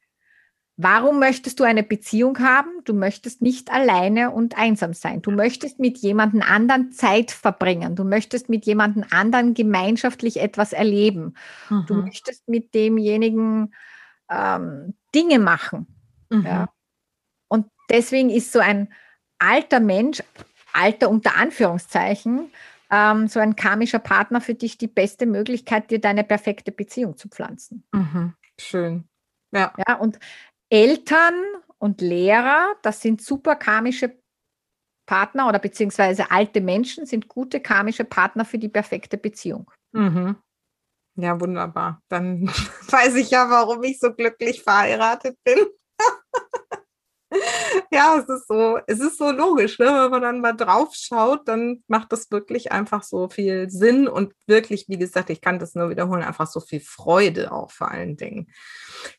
[0.80, 2.70] Warum möchtest du eine Beziehung haben?
[2.84, 5.20] Du möchtest nicht alleine und einsam sein.
[5.22, 7.96] Du möchtest mit jemandem anderen Zeit verbringen.
[7.96, 11.34] Du möchtest mit jemandem anderen gemeinschaftlich etwas erleben.
[11.68, 11.84] Mhm.
[11.88, 13.74] Du möchtest mit demjenigen
[14.30, 15.88] ähm, Dinge machen.
[16.30, 16.46] Mhm.
[16.46, 16.68] Ja?
[17.48, 18.92] Und deswegen ist so ein
[19.40, 20.22] alter Mensch,
[20.72, 22.52] alter unter Anführungszeichen,
[22.92, 27.28] ähm, so ein karmischer Partner für dich die beste Möglichkeit, dir deine perfekte Beziehung zu
[27.28, 27.82] pflanzen.
[27.90, 28.34] Mhm.
[28.60, 29.08] Schön.
[29.52, 29.72] Ja.
[29.86, 29.94] ja.
[29.96, 30.18] Und
[30.70, 31.34] Eltern
[31.78, 34.18] und Lehrer, das sind super karmische
[35.06, 39.70] Partner oder beziehungsweise alte Menschen sind gute karmische Partner für die perfekte Beziehung.
[39.92, 40.36] Mhm.
[41.16, 42.02] Ja, wunderbar.
[42.08, 42.46] Dann
[42.88, 45.66] weiß ich ja, warum ich so glücklich verheiratet bin.
[47.90, 49.86] ja, es ist so, es ist so logisch, ne?
[49.86, 54.32] wenn man dann mal drauf schaut, dann macht das wirklich einfach so viel Sinn und
[54.46, 58.16] wirklich, wie gesagt, ich kann das nur wiederholen, einfach so viel Freude auch vor allen
[58.16, 58.50] Dingen.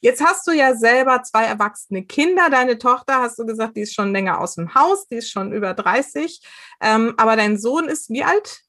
[0.02, 2.50] Jetzt hast du ja selber zwei erwachsene Kinder.
[2.50, 5.54] Deine Tochter, hast du gesagt, die ist schon länger aus dem Haus, die ist schon
[5.54, 6.42] über 30.
[6.82, 8.62] Ähm, aber dein Sohn ist wie alt?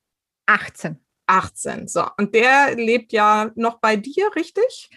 [0.46, 0.98] 18.
[1.26, 2.04] 18, so.
[2.16, 4.90] Und der lebt ja noch bei dir, richtig?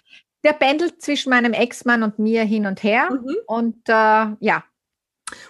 [0.44, 3.10] Der pendelt zwischen meinem Ex-Mann und mir hin und her.
[3.12, 3.36] Mhm.
[3.48, 4.64] Und äh, ja.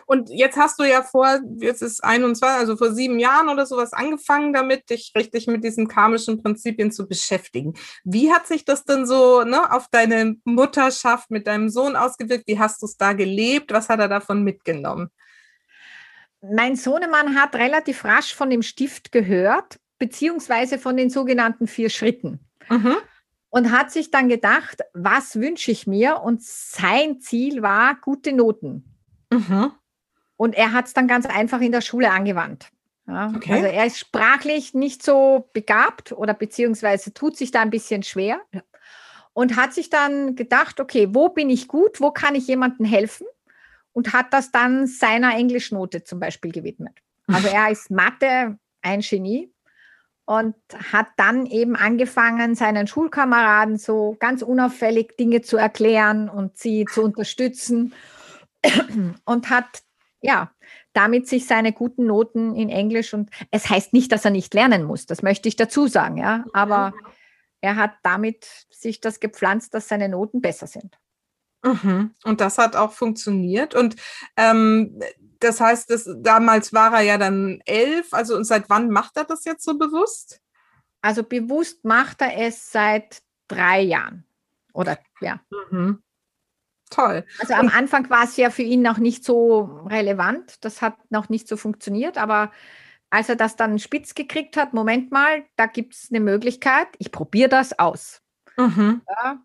[0.05, 3.91] Und jetzt hast du ja vor, jetzt ist 21, also vor sieben Jahren oder sowas
[3.91, 7.73] angefangen damit, dich richtig mit diesen karmischen Prinzipien zu beschäftigen.
[8.03, 12.47] Wie hat sich das denn so ne, auf deine Mutterschaft mit deinem Sohn ausgewirkt?
[12.47, 13.73] Wie hast du es da gelebt?
[13.73, 15.09] Was hat er davon mitgenommen?
[16.43, 22.39] mein Sohnemann hat relativ rasch von dem Stift gehört, beziehungsweise von den sogenannten vier Schritten.
[22.69, 22.95] Mhm.
[23.53, 26.21] Und hat sich dann gedacht, was wünsche ich mir?
[26.21, 28.83] Und sein Ziel war gute Noten.
[29.31, 29.71] Mhm.
[30.37, 32.71] Und er hat es dann ganz einfach in der Schule angewandt.
[33.05, 33.53] Ja, okay.
[33.53, 38.41] Also er ist sprachlich nicht so begabt oder beziehungsweise tut sich da ein bisschen schwer
[39.33, 43.27] und hat sich dann gedacht, okay, wo bin ich gut, wo kann ich jemandem helfen?
[43.91, 46.97] Und hat das dann seiner Englischnote zum Beispiel gewidmet.
[47.27, 49.52] Also er ist Mathe ein Genie
[50.25, 50.55] und
[50.91, 57.03] hat dann eben angefangen, seinen Schulkameraden so ganz unauffällig Dinge zu erklären und sie zu
[57.03, 57.93] unterstützen
[59.25, 59.83] und hat
[60.21, 60.51] ja
[60.93, 64.83] damit sich seine guten Noten in Englisch und es heißt nicht, dass er nicht lernen
[64.83, 66.93] muss, das möchte ich dazu sagen, ja, aber
[67.61, 70.97] er hat damit sich das gepflanzt, dass seine Noten besser sind.
[71.63, 72.11] Mhm.
[72.23, 73.73] Und das hat auch funktioniert.
[73.73, 73.95] Und
[74.35, 74.99] ähm,
[75.43, 78.13] das heißt, das, damals war er ja dann elf.
[78.13, 80.41] Also und seit wann macht er das jetzt so bewusst?
[81.01, 84.25] Also bewusst macht er es seit drei Jahren.
[84.73, 85.39] Oder ja.
[85.69, 86.01] Mhm.
[86.89, 87.25] Toll.
[87.39, 90.63] Also am Anfang war es ja für ihn noch nicht so relevant.
[90.63, 92.17] Das hat noch nicht so funktioniert.
[92.17, 92.51] Aber
[93.09, 97.11] als er das dann spitz gekriegt hat, Moment mal, da gibt es eine Möglichkeit, ich
[97.11, 98.21] probiere das aus.
[98.57, 99.01] Mhm.
[99.07, 99.39] Ja,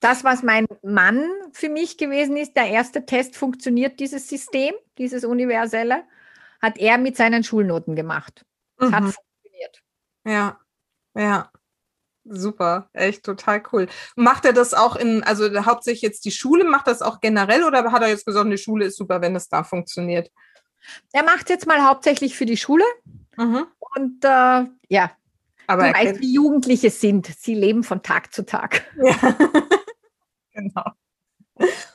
[0.00, 5.24] das, was mein Mann für mich gewesen ist, der erste Test funktioniert dieses System, dieses
[5.24, 6.04] universelle,
[6.60, 8.44] hat er mit seinen Schulnoten gemacht.
[8.76, 8.94] Das mhm.
[8.94, 9.82] hat funktioniert.
[10.24, 10.60] Ja,
[11.14, 11.50] ja.
[12.30, 13.88] Super, echt total cool.
[14.14, 17.90] Macht er das auch in, also hauptsächlich jetzt die Schule, macht das auch generell oder
[17.90, 20.30] hat er jetzt gesagt, die Schule ist super, wenn es da funktioniert?
[21.12, 22.84] Er macht jetzt mal hauptsächlich für die Schule.
[23.36, 23.66] Mhm.
[23.78, 25.10] Und äh, ja,
[25.66, 27.26] aber du weißt, wie Jugendliche sind.
[27.26, 28.84] Sie leben von Tag zu Tag.
[28.96, 29.14] Ja.
[30.58, 30.84] Genau.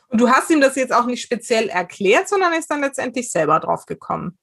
[0.09, 3.59] Und du hast ihm das jetzt auch nicht speziell erklärt, sondern ist dann letztendlich selber
[3.59, 4.38] drauf gekommen.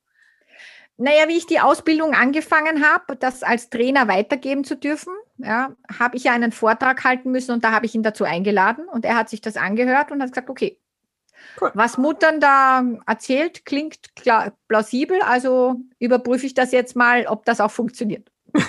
[0.97, 6.17] Naja, wie ich die Ausbildung angefangen habe, das als Trainer weitergeben zu dürfen, ja, habe
[6.17, 9.17] ich ja einen Vortrag halten müssen und da habe ich ihn dazu eingeladen und er
[9.17, 10.79] hat sich das angehört und hat gesagt, okay,
[11.61, 11.71] cool.
[11.75, 17.63] was Muttern da erzählt, klingt klar, plausibel, also überprüfe ich das jetzt mal, ob das
[17.63, 18.31] auch funktioniert.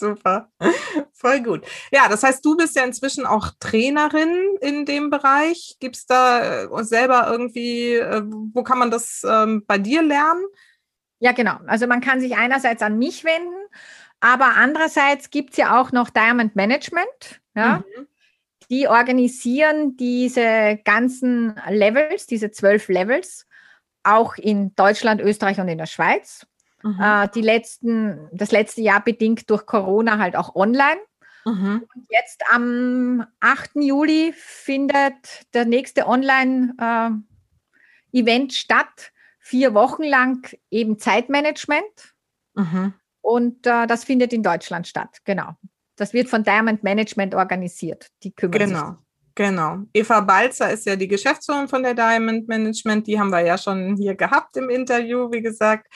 [0.00, 0.50] Super,
[1.12, 1.66] voll gut.
[1.92, 5.76] Ja, das heißt, du bist ja inzwischen auch Trainerin in dem Bereich.
[5.78, 10.42] Gibt es da äh, selber irgendwie, äh, wo kann man das ähm, bei dir lernen?
[11.18, 11.58] Ja, genau.
[11.66, 13.54] Also man kann sich einerseits an mich wenden,
[14.20, 17.42] aber andererseits gibt es ja auch noch Diamond Management.
[17.54, 17.84] Ja?
[17.96, 18.06] Mhm.
[18.70, 23.46] Die organisieren diese ganzen Levels, diese zwölf Levels,
[24.02, 26.46] auch in Deutschland, Österreich und in der Schweiz.
[26.82, 27.00] Mhm.
[27.00, 31.00] Äh, die letzten, das letzte Jahr bedingt durch Corona halt auch online.
[31.44, 31.86] Mhm.
[31.94, 33.70] Und jetzt am 8.
[33.76, 39.12] Juli findet der nächste Online-Event äh, statt.
[39.38, 42.14] Vier Wochen lang eben Zeitmanagement.
[42.54, 42.94] Mhm.
[43.22, 45.56] Und äh, das findet in Deutschland statt, genau.
[45.96, 48.08] Das wird von Diamond Management organisiert.
[48.22, 48.86] Die kümmern genau.
[48.86, 48.96] sich.
[49.34, 49.78] Genau.
[49.92, 53.06] Eva Balzer ist ja die Geschäftsführerin von der Diamond Management.
[53.06, 55.86] Die haben wir ja schon hier gehabt im Interview, wie gesagt.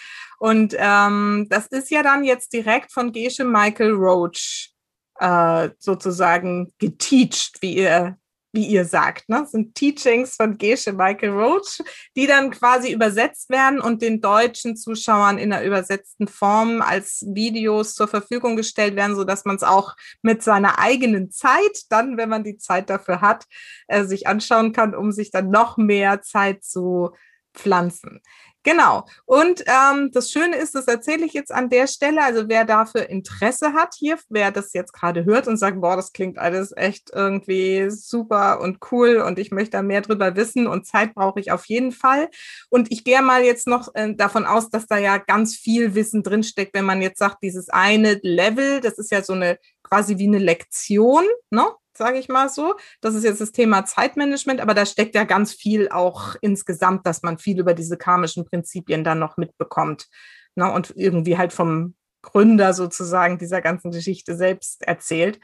[0.45, 4.75] Und ähm, das ist ja dann jetzt direkt von Gesche Michael Roach
[5.19, 8.19] äh, sozusagen geteacht, wie ihr
[8.53, 9.29] wie ihr sagt.
[9.29, 9.41] Ne?
[9.41, 11.81] Das sind Teachings von Gesche Michael Roach,
[12.15, 17.95] die dann quasi übersetzt werden und den deutschen Zuschauern in der übersetzten Form als Videos
[17.95, 22.45] zur Verfügung gestellt werden, sodass man es auch mit seiner eigenen Zeit, dann, wenn man
[22.45, 23.45] die Zeit dafür hat,
[23.89, 27.13] äh, sich anschauen kann, um sich dann noch mehr Zeit zu
[27.55, 28.21] pflanzen.
[28.65, 29.05] Genau.
[29.27, 32.25] Und ähm, das Schöne ist, das erzähle ich jetzt an der Stelle.
[32.25, 36.15] Also wer dafür Interesse hat hier, wer das jetzt gerade hört und sagt, boah, das
[36.15, 40.87] klingt alles echt irgendwie super und cool und ich möchte da mehr drüber wissen und
[40.87, 42.31] Zeit brauche ich auf jeden Fall.
[42.71, 46.23] Und ich gehe mal jetzt noch äh, davon aus, dass da ja ganz viel Wissen
[46.23, 50.27] drinsteckt, wenn man jetzt sagt, dieses eine Level, das ist ja so eine quasi wie
[50.27, 51.67] eine Lektion, ne?
[51.97, 52.75] Sage ich mal so.
[53.01, 57.23] Das ist jetzt das Thema Zeitmanagement, aber da steckt ja ganz viel auch insgesamt, dass
[57.23, 60.09] man viel über diese karmischen Prinzipien dann noch mitbekommt.
[60.55, 60.71] Ne?
[60.71, 61.95] Und irgendwie halt vom
[62.25, 65.39] Gründer sozusagen dieser ganzen Geschichte selbst erzählt.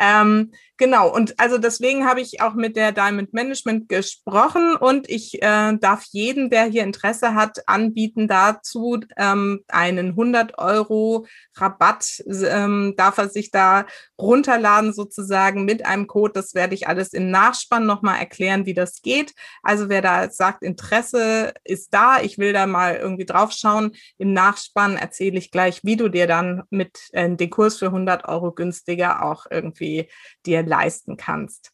[0.00, 5.42] Ähm, genau, und also deswegen habe ich auch mit der Diamond Management gesprochen und ich
[5.42, 11.26] äh, darf jeden, der hier Interesse hat, anbieten dazu ähm, einen 100 Euro
[11.56, 13.86] Rabatt, ähm, darf er sich da
[14.20, 16.34] runterladen sozusagen mit einem Code.
[16.34, 19.34] Das werde ich alles im Nachspann nochmal erklären, wie das geht.
[19.64, 24.32] Also wer da sagt, Interesse ist da, ich will da mal irgendwie drauf schauen, im
[24.32, 28.52] Nachspann erzähle ich gleich, wie du dir dann mit äh, den Kurs für 100 Euro
[28.52, 30.08] günstiger auch irgendwie
[30.44, 31.72] dir leisten kannst.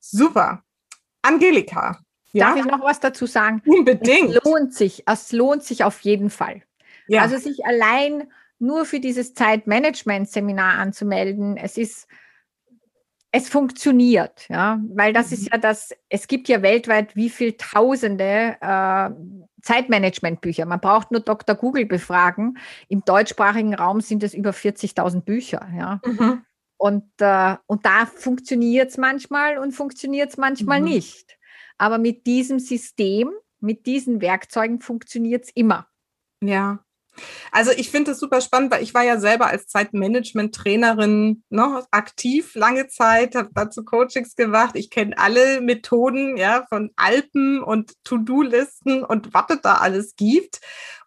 [0.00, 0.62] Super.
[1.22, 2.00] Angelika,
[2.32, 2.48] Ja?
[2.54, 3.62] Darf ich noch was dazu sagen?
[3.66, 4.34] Unbedingt.
[4.36, 5.04] Es lohnt sich.
[5.06, 6.62] Es lohnt sich auf jeden Fall.
[7.06, 7.22] Ja.
[7.22, 12.06] Also sich allein nur für dieses Zeitmanagement-Seminar anzumelden, es ist,
[13.34, 15.36] es funktioniert, ja, weil das mhm.
[15.36, 19.10] ist ja das, es gibt ja weltweit wie viel Tausende äh,
[19.62, 20.66] Zeitmanagement-Bücher.
[20.66, 21.56] Man braucht nur Dr.
[21.56, 22.58] Google befragen.
[22.88, 26.00] Im deutschsprachigen Raum sind es über 40.000 Bücher, ja.
[26.04, 26.44] Mhm.
[26.76, 30.88] Und, äh, und da funktioniert es manchmal und funktioniert es manchmal mhm.
[30.88, 31.38] nicht.
[31.78, 33.30] Aber mit diesem System,
[33.60, 35.86] mit diesen Werkzeugen funktioniert es immer.
[36.42, 36.84] Ja.
[37.50, 42.54] Also ich finde es super spannend, weil ich war ja selber als Zeitmanagement-Trainerin ne, aktiv
[42.54, 44.76] lange Zeit, habe dazu Coachings gemacht.
[44.76, 50.60] Ich kenne alle Methoden ja, von Alpen und To-Do-Listen und was es da alles gibt.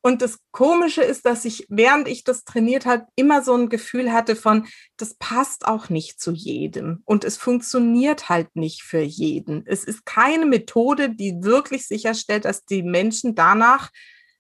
[0.06, 4.14] Und das Komische ist, dass ich, während ich das trainiert habe, immer so ein Gefühl
[4.14, 7.01] hatte von, das passt auch nicht zu jedem.
[7.06, 9.64] Und es funktioniert halt nicht für jeden.
[9.66, 13.89] Es ist keine Methode, die wirklich sicherstellt, dass die Menschen danach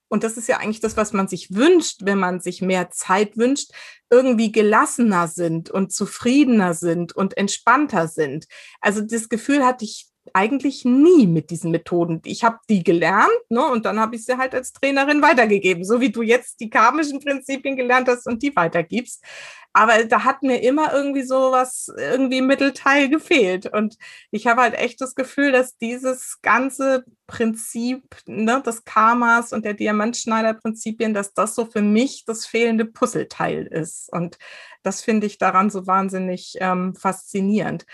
[0.07, 3.37] und das ist ja eigentlich das, was man sich wünscht, wenn man sich mehr Zeit
[3.37, 3.71] wünscht,
[4.09, 8.45] irgendwie gelassener sind und zufriedener sind und entspannter sind.
[8.81, 12.21] Also das Gefühl hatte ich eigentlich nie mit diesen Methoden.
[12.25, 16.01] Ich habe die gelernt ne, und dann habe ich sie halt als Trainerin weitergegeben, so
[16.01, 19.23] wie du jetzt die karmischen Prinzipien gelernt hast und die weitergibst.
[19.71, 23.65] Aber da hat mir immer irgendwie so was, irgendwie im Mittelteil gefehlt.
[23.71, 23.97] Und
[24.29, 29.73] ich habe halt echt das Gefühl, dass dieses ganze Prinzip ne, des Karmas und der
[29.73, 34.11] Diamantschneider-Prinzipien, dass das so für mich das fehlende Puzzleteil ist.
[34.11, 34.37] Und
[34.83, 37.85] das finde ich daran so wahnsinnig ähm, faszinierend.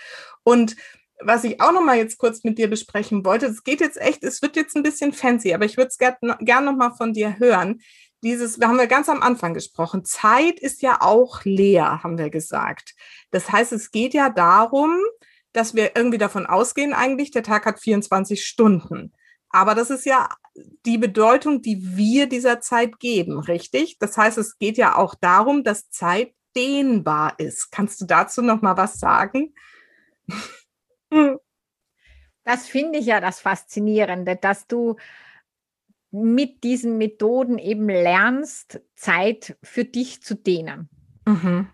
[0.42, 0.76] Und
[1.24, 4.22] was ich auch noch mal jetzt kurz mit dir besprechen wollte, es geht jetzt echt,
[4.24, 7.12] es wird jetzt ein bisschen fancy, aber ich würde es gerne gern noch mal von
[7.12, 7.80] dir hören
[8.22, 12.30] dieses, wir haben ja ganz am Anfang gesprochen, Zeit ist ja auch leer, haben wir
[12.30, 12.94] gesagt.
[13.30, 14.96] Das heißt, es geht ja darum,
[15.52, 19.12] dass wir irgendwie davon ausgehen, eigentlich, der Tag hat 24 Stunden.
[19.50, 20.28] Aber das ist ja
[20.86, 23.98] die Bedeutung, die wir dieser Zeit geben, richtig?
[23.98, 27.70] Das heißt, es geht ja auch darum, dass Zeit dehnbar ist.
[27.70, 29.52] Kannst du dazu noch mal was sagen?
[32.44, 34.96] Das finde ich ja das Faszinierende, dass du
[36.10, 40.88] mit diesen Methoden eben lernst, Zeit für dich zu dehnen.
[41.26, 41.68] Mhm.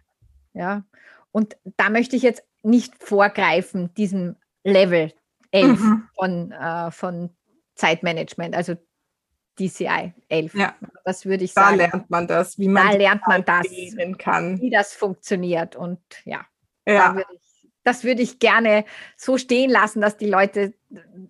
[0.53, 0.85] Ja,
[1.33, 5.13] und da möchte ich jetzt nicht vorgreifen, diesem Level
[5.51, 6.09] 11 mhm.
[6.15, 7.31] von, äh, von
[7.75, 8.77] Zeitmanagement, also
[9.59, 10.55] DCI 11.
[10.55, 10.75] Ja.
[11.05, 11.79] Das würde ich sagen.
[11.79, 13.67] Da lernt man das, wie man, da lernt man das,
[14.19, 14.61] kann.
[14.61, 15.75] wie das funktioniert.
[15.77, 16.47] Und ja,
[16.87, 17.09] ja.
[17.09, 17.48] Da würde ich,
[17.89, 18.85] das würde ich gerne
[19.17, 20.75] so stehen lassen, dass die Leute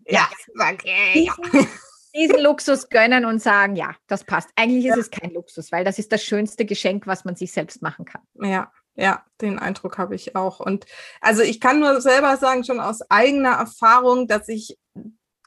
[0.07, 0.73] ja, ja,
[1.15, 1.33] ja
[2.15, 4.51] diesen Luxus gönnen und sagen, ja, das passt.
[4.57, 5.01] Eigentlich ist ja.
[5.01, 8.23] es kein Luxus, weil das ist das schönste Geschenk, was man sich selbst machen kann.
[8.43, 10.59] Ja, ja, den Eindruck habe ich auch.
[10.59, 10.87] Und
[11.21, 14.77] also ich kann nur selber sagen, schon aus eigener Erfahrung, dass ich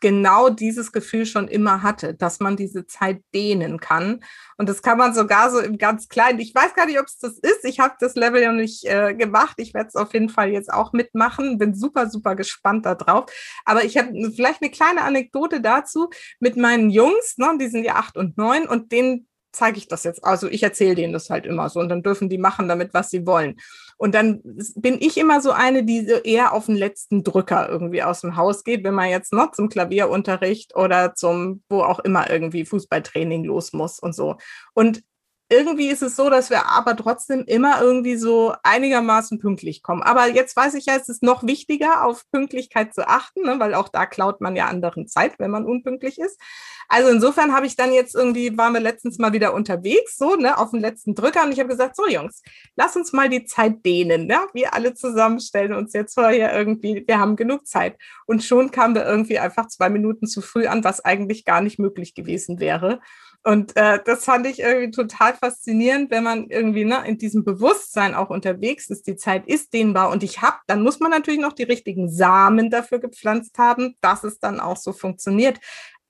[0.01, 4.21] genau dieses Gefühl schon immer hatte, dass man diese Zeit dehnen kann.
[4.57, 6.39] Und das kann man sogar so im ganz Kleinen.
[6.39, 7.63] Ich weiß gar nicht, ob es das ist.
[7.63, 9.55] Ich habe das Level ja nicht äh, gemacht.
[9.57, 11.57] Ich werde es auf jeden Fall jetzt auch mitmachen.
[11.57, 13.31] Bin super, super gespannt darauf.
[13.63, 17.37] Aber ich habe vielleicht eine kleine Anekdote dazu mit meinen Jungs.
[17.37, 17.57] Ne?
[17.59, 20.23] Die sind ja acht und neun und denen zeige ich das jetzt.
[20.23, 23.09] Also ich erzähle denen das halt immer so und dann dürfen die machen damit, was
[23.09, 23.57] sie wollen.
[23.97, 24.41] Und dann
[24.75, 28.63] bin ich immer so eine, die eher auf den letzten Drücker irgendwie aus dem Haus
[28.63, 33.73] geht, wenn man jetzt noch zum Klavierunterricht oder zum, wo auch immer irgendwie Fußballtraining los
[33.73, 34.37] muss und so.
[34.73, 35.03] Und
[35.51, 40.01] irgendwie ist es so, dass wir aber trotzdem immer irgendwie so einigermaßen pünktlich kommen.
[40.01, 43.73] Aber jetzt weiß ich ja, es ist noch wichtiger, auf Pünktlichkeit zu achten, ne, weil
[43.73, 46.39] auch da klaut man ja anderen Zeit, wenn man unpünktlich ist.
[46.87, 50.57] Also insofern habe ich dann jetzt irgendwie, waren wir letztens mal wieder unterwegs, so, ne,
[50.57, 52.41] auf den letzten Drücker und ich habe gesagt, so Jungs,
[52.77, 54.39] lass uns mal die Zeit dehnen, ne?
[54.53, 57.97] Wir alle zusammenstellen uns jetzt vorher irgendwie, wir haben genug Zeit.
[58.25, 61.77] Und schon kamen wir irgendwie einfach zwei Minuten zu früh an, was eigentlich gar nicht
[61.77, 63.01] möglich gewesen wäre.
[63.43, 68.13] Und äh, das fand ich irgendwie total faszinierend, wenn man irgendwie ne, in diesem Bewusstsein
[68.13, 71.53] auch unterwegs ist, die Zeit ist dehnbar und ich habe, dann muss man natürlich noch
[71.53, 75.59] die richtigen Samen dafür gepflanzt haben, dass es dann auch so funktioniert.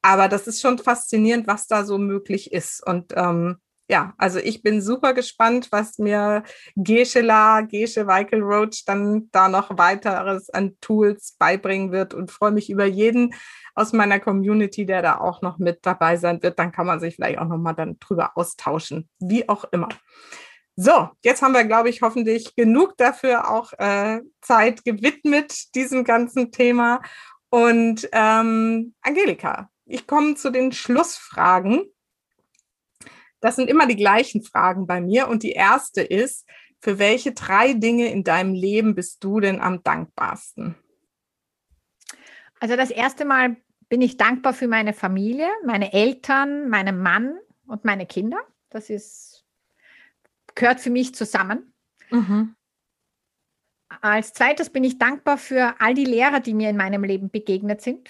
[0.01, 2.86] Aber das ist schon faszinierend, was da so möglich ist.
[2.86, 3.57] Und ähm,
[3.91, 6.43] ja, also ich bin super gespannt, was mir
[6.75, 12.69] Geschela, Gesche Weikel Roach dann da noch weiteres an Tools beibringen wird und freue mich
[12.69, 13.33] über jeden,
[13.75, 16.57] aus meiner Community, der da auch noch mit dabei sein wird.
[16.57, 19.89] Dann kann man sich vielleicht auch noch mal dann drüber austauschen, wie auch immer.
[20.77, 26.51] So, jetzt haben wir, glaube ich, hoffentlich genug dafür auch äh, Zeit gewidmet diesem ganzen
[26.51, 27.01] Thema.
[27.49, 31.85] Und ähm, Angelika, ich komme zu den Schlussfragen.
[33.41, 35.27] Das sind immer die gleichen Fragen bei mir.
[35.27, 36.47] Und die erste ist,
[36.79, 40.75] für welche drei Dinge in deinem Leben bist du denn am dankbarsten?
[42.59, 43.57] Also das erste Mal
[43.89, 47.37] bin ich dankbar für meine Familie, meine Eltern, meinen Mann
[47.67, 48.37] und meine Kinder.
[48.69, 49.43] Das ist,
[50.55, 51.73] gehört für mich zusammen.
[52.09, 52.55] Mhm.
[54.01, 57.81] Als zweites bin ich dankbar für all die Lehrer, die mir in meinem Leben begegnet
[57.81, 58.09] sind,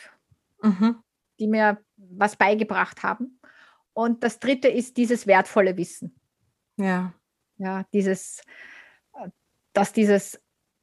[0.61, 1.01] mhm.
[1.39, 3.39] die mir was beigebracht haben.
[3.93, 6.15] Und das dritte ist dieses wertvolle Wissen.
[6.77, 7.13] Ja.
[7.57, 8.41] Ja, dieses,
[9.73, 10.41] dass dieses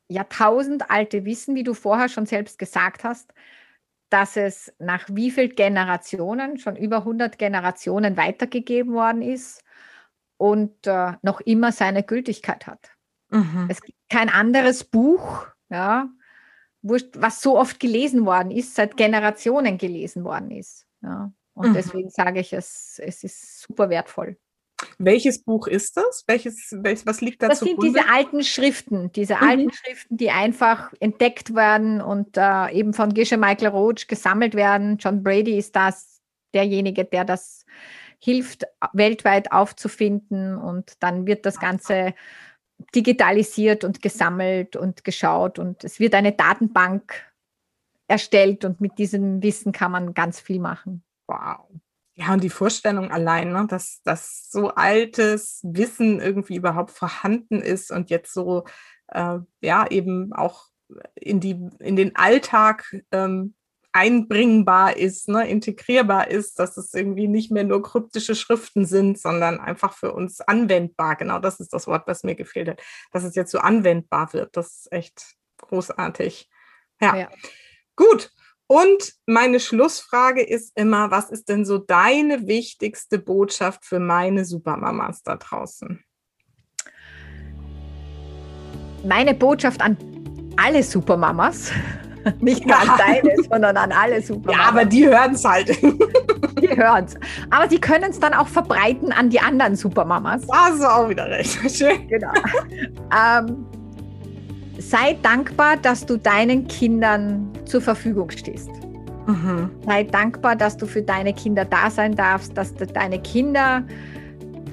[0.08, 3.32] jahrtausendalte Wissen, wie du vorher schon selbst gesagt hast,
[4.10, 9.62] dass es nach wie vielen Generationen, schon über 100 Generationen weitergegeben worden ist
[10.38, 12.90] und äh, noch immer seine Gültigkeit hat.
[13.30, 13.66] Mhm.
[13.68, 16.08] Es gibt kein anderes Buch, ja,
[16.80, 20.86] was so oft gelesen worden ist, seit Generationen gelesen worden ist.
[21.02, 21.32] Ja.
[21.58, 21.74] Und mhm.
[21.74, 24.36] deswegen sage ich, es, es ist super wertvoll.
[24.98, 26.22] Welches Buch ist das?
[26.28, 27.98] Welches, welches was liegt da Das sind Grunde?
[27.98, 29.48] diese alten Schriften, diese mhm.
[29.48, 34.98] alten Schriften, die einfach entdeckt werden und äh, eben von Gesche Michael Roach gesammelt werden.
[34.98, 36.20] John Brady ist das
[36.54, 37.64] derjenige, der das
[38.20, 42.14] hilft, weltweit aufzufinden und dann wird das Ganze
[42.94, 47.14] digitalisiert und gesammelt und geschaut und es wird eine Datenbank
[48.06, 51.02] erstellt und mit diesem Wissen kann man ganz viel machen.
[51.28, 51.68] Wow.
[52.14, 57.92] Ja, und die Vorstellung allein, ne, dass, dass so altes Wissen irgendwie überhaupt vorhanden ist
[57.92, 58.64] und jetzt so,
[59.08, 60.64] äh, ja, eben auch
[61.14, 63.54] in, die, in den Alltag ähm,
[63.92, 69.60] einbringbar ist, ne, integrierbar ist, dass es irgendwie nicht mehr nur kryptische Schriften sind, sondern
[69.60, 71.14] einfach für uns anwendbar.
[71.14, 74.56] Genau das ist das Wort, was mir gefehlt hat, dass es jetzt so anwendbar wird.
[74.56, 76.50] Das ist echt großartig.
[77.00, 77.16] ja.
[77.16, 77.28] ja.
[77.94, 78.30] Gut,
[78.70, 85.22] und meine Schlussfrage ist immer, was ist denn so deine wichtigste Botschaft für meine Supermamas
[85.22, 86.04] da draußen?
[89.04, 89.96] Meine Botschaft an
[90.62, 91.72] alle Supermamas,
[92.40, 92.82] nicht nur ja.
[92.82, 94.62] an deine, sondern an alle Supermamas.
[94.62, 95.68] Ja, aber die hören es halt.
[96.60, 97.14] die hören es.
[97.48, 100.46] Aber sie können es dann auch verbreiten an die anderen Supermamas.
[100.46, 101.58] Da hast du auch wieder recht.
[101.70, 102.06] Schön.
[102.08, 102.32] Genau.
[103.16, 103.66] ähm,
[104.88, 108.70] sei dankbar, dass du deinen Kindern zur Verfügung stehst.
[109.26, 109.70] Mhm.
[109.84, 113.82] Sei dankbar, dass du für deine Kinder da sein darfst, dass du deine Kinder,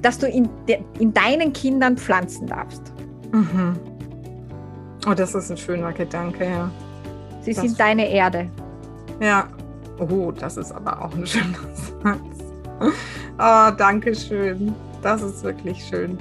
[0.02, 2.82] dass du in, de, in deinen Kindern pflanzen darfst.
[3.34, 3.78] Mhm.
[5.08, 6.72] Oh, das ist ein schöner Gedanke, ja.
[7.42, 8.50] Sie das sind deine Erde.
[9.20, 9.48] Ja.
[10.00, 11.58] Oh, das ist aber auch ein schöner
[12.04, 12.20] Satz.
[13.38, 14.74] Oh, danke schön.
[15.02, 16.18] Das ist wirklich schön.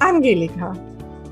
[0.00, 0.74] Angelika,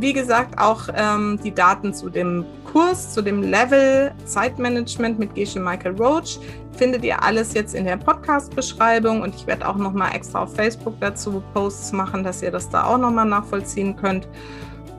[0.00, 5.60] Wie gesagt, auch ähm, die Daten zu dem Kurs, zu dem Level Zeitmanagement mit Gesche
[5.60, 6.40] Michael Roach
[6.72, 10.94] findet ihr alles jetzt in der Podcast-Beschreibung und ich werde auch nochmal extra auf Facebook
[11.00, 14.26] dazu Posts machen, dass ihr das da auch nochmal nachvollziehen könnt.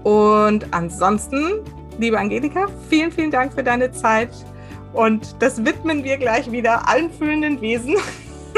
[0.04, 1.62] Und ansonsten,
[1.97, 4.30] liebe Angelika, vielen, vielen Dank für deine Zeit.
[4.93, 7.95] Und das widmen wir gleich wieder allen fühlenden Wesen.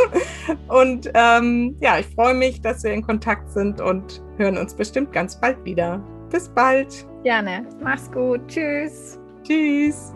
[0.68, 5.12] und ähm, ja, ich freue mich, dass wir in Kontakt sind und hören uns bestimmt
[5.12, 6.02] ganz bald wieder.
[6.30, 7.06] Bis bald.
[7.24, 7.66] Gerne.
[7.84, 8.48] Mach's gut.
[8.48, 9.20] Tschüss.
[9.44, 10.14] Tschüss.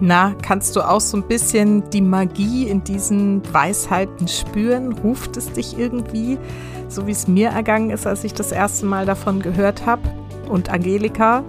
[0.00, 4.92] Na, kannst du auch so ein bisschen die Magie in diesen Weisheiten spüren?
[4.92, 6.38] Ruft es dich irgendwie,
[6.88, 10.02] so wie es mir ergangen ist, als ich das erste Mal davon gehört habe?
[10.48, 11.42] Und Angelika,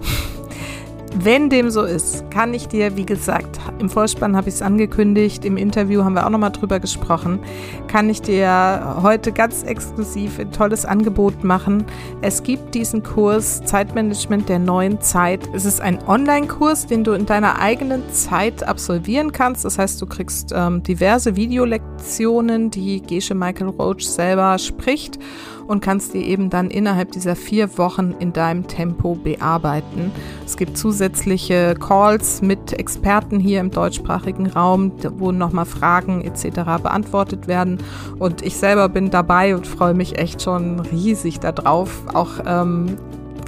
[1.18, 5.44] wenn dem so ist, kann ich dir, wie gesagt, im Vorspann habe ich es angekündigt,
[5.44, 7.40] im Interview haben wir auch nochmal drüber gesprochen,
[7.88, 11.84] kann ich dir heute ganz exklusiv ein tolles Angebot machen.
[12.22, 15.48] Es gibt diesen Kurs Zeitmanagement der neuen Zeit.
[15.52, 19.64] Es ist ein Online-Kurs, den du in deiner eigenen Zeit absolvieren kannst.
[19.64, 25.18] Das heißt, du kriegst ähm, diverse Videolektionen, die Gesche Michael Roach selber spricht
[25.70, 30.10] und kannst die eben dann innerhalb dieser vier Wochen in deinem Tempo bearbeiten.
[30.44, 36.82] Es gibt zusätzliche Calls mit Experten hier im deutschsprachigen Raum, wo nochmal Fragen etc.
[36.82, 37.78] beantwortet werden.
[38.18, 42.96] Und ich selber bin dabei und freue mich echt schon riesig darauf, auch ähm,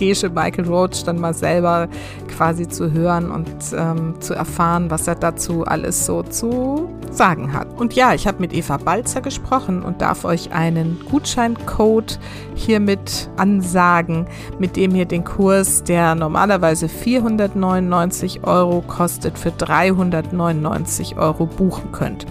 [0.02, 1.86] Gesche Michael Roach dann mal selber
[2.26, 7.68] quasi zu hören und ähm, zu erfahren, was er dazu alles so zu sagen hat.
[7.78, 12.18] Und ja, ich habe mit Eva Balzer gesprochen und darf euch einen Gutscheincode
[12.56, 14.26] hiermit ansagen,
[14.58, 22.26] mit dem ihr den Kurs, der normalerweise 499 Euro kostet, für 399 Euro buchen könnt.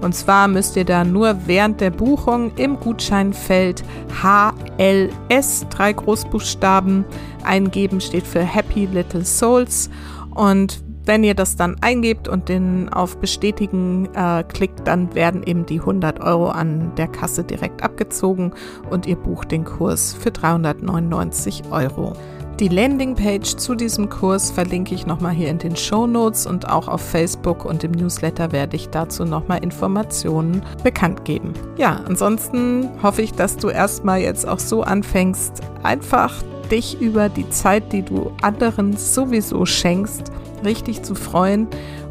[0.00, 3.82] Und zwar müsst ihr da nur während der Buchung im Gutscheinfeld
[4.22, 7.04] HLS, drei Großbuchstaben,
[7.44, 9.90] eingeben, steht für Happy Little Souls.
[10.34, 15.64] Und wenn ihr das dann eingebt und den auf Bestätigen äh, klickt, dann werden eben
[15.64, 18.52] die 100 Euro an der Kasse direkt abgezogen
[18.90, 22.14] und ihr bucht den Kurs für 399 Euro.
[22.58, 26.88] Die Landingpage zu diesem Kurs verlinke ich nochmal hier in den Show Notes und auch
[26.88, 31.52] auf Facebook und im Newsletter werde ich dazu nochmal Informationen bekannt geben.
[31.76, 36.32] Ja, ansonsten hoffe ich, dass du erstmal jetzt auch so anfängst, einfach
[36.70, 40.32] dich über die Zeit, die du anderen sowieso schenkst,
[40.64, 41.68] richtig zu freuen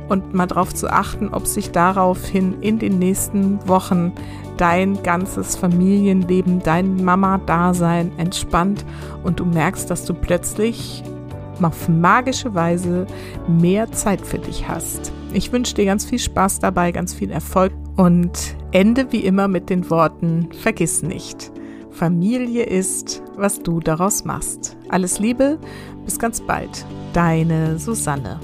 [0.10, 4.12] und mal darauf zu achten, ob sich daraufhin in den nächsten Wochen
[4.58, 8.86] dein ganzes Familienleben, dein Mama-Dasein entspannt
[9.24, 11.04] und du merkst, dass du plötzlich
[11.62, 13.08] auf magische Weise
[13.48, 15.12] mehr Zeit für dich hast.
[15.34, 19.70] Ich wünsche dir ganz viel Spaß dabei, ganz viel Erfolg und ende wie immer mit
[19.70, 21.52] den Worten, vergiss nicht,
[21.92, 24.76] Familie ist, was du daraus machst.
[24.90, 25.58] Alles Liebe,
[26.04, 28.40] bis ganz bald, deine Susanne.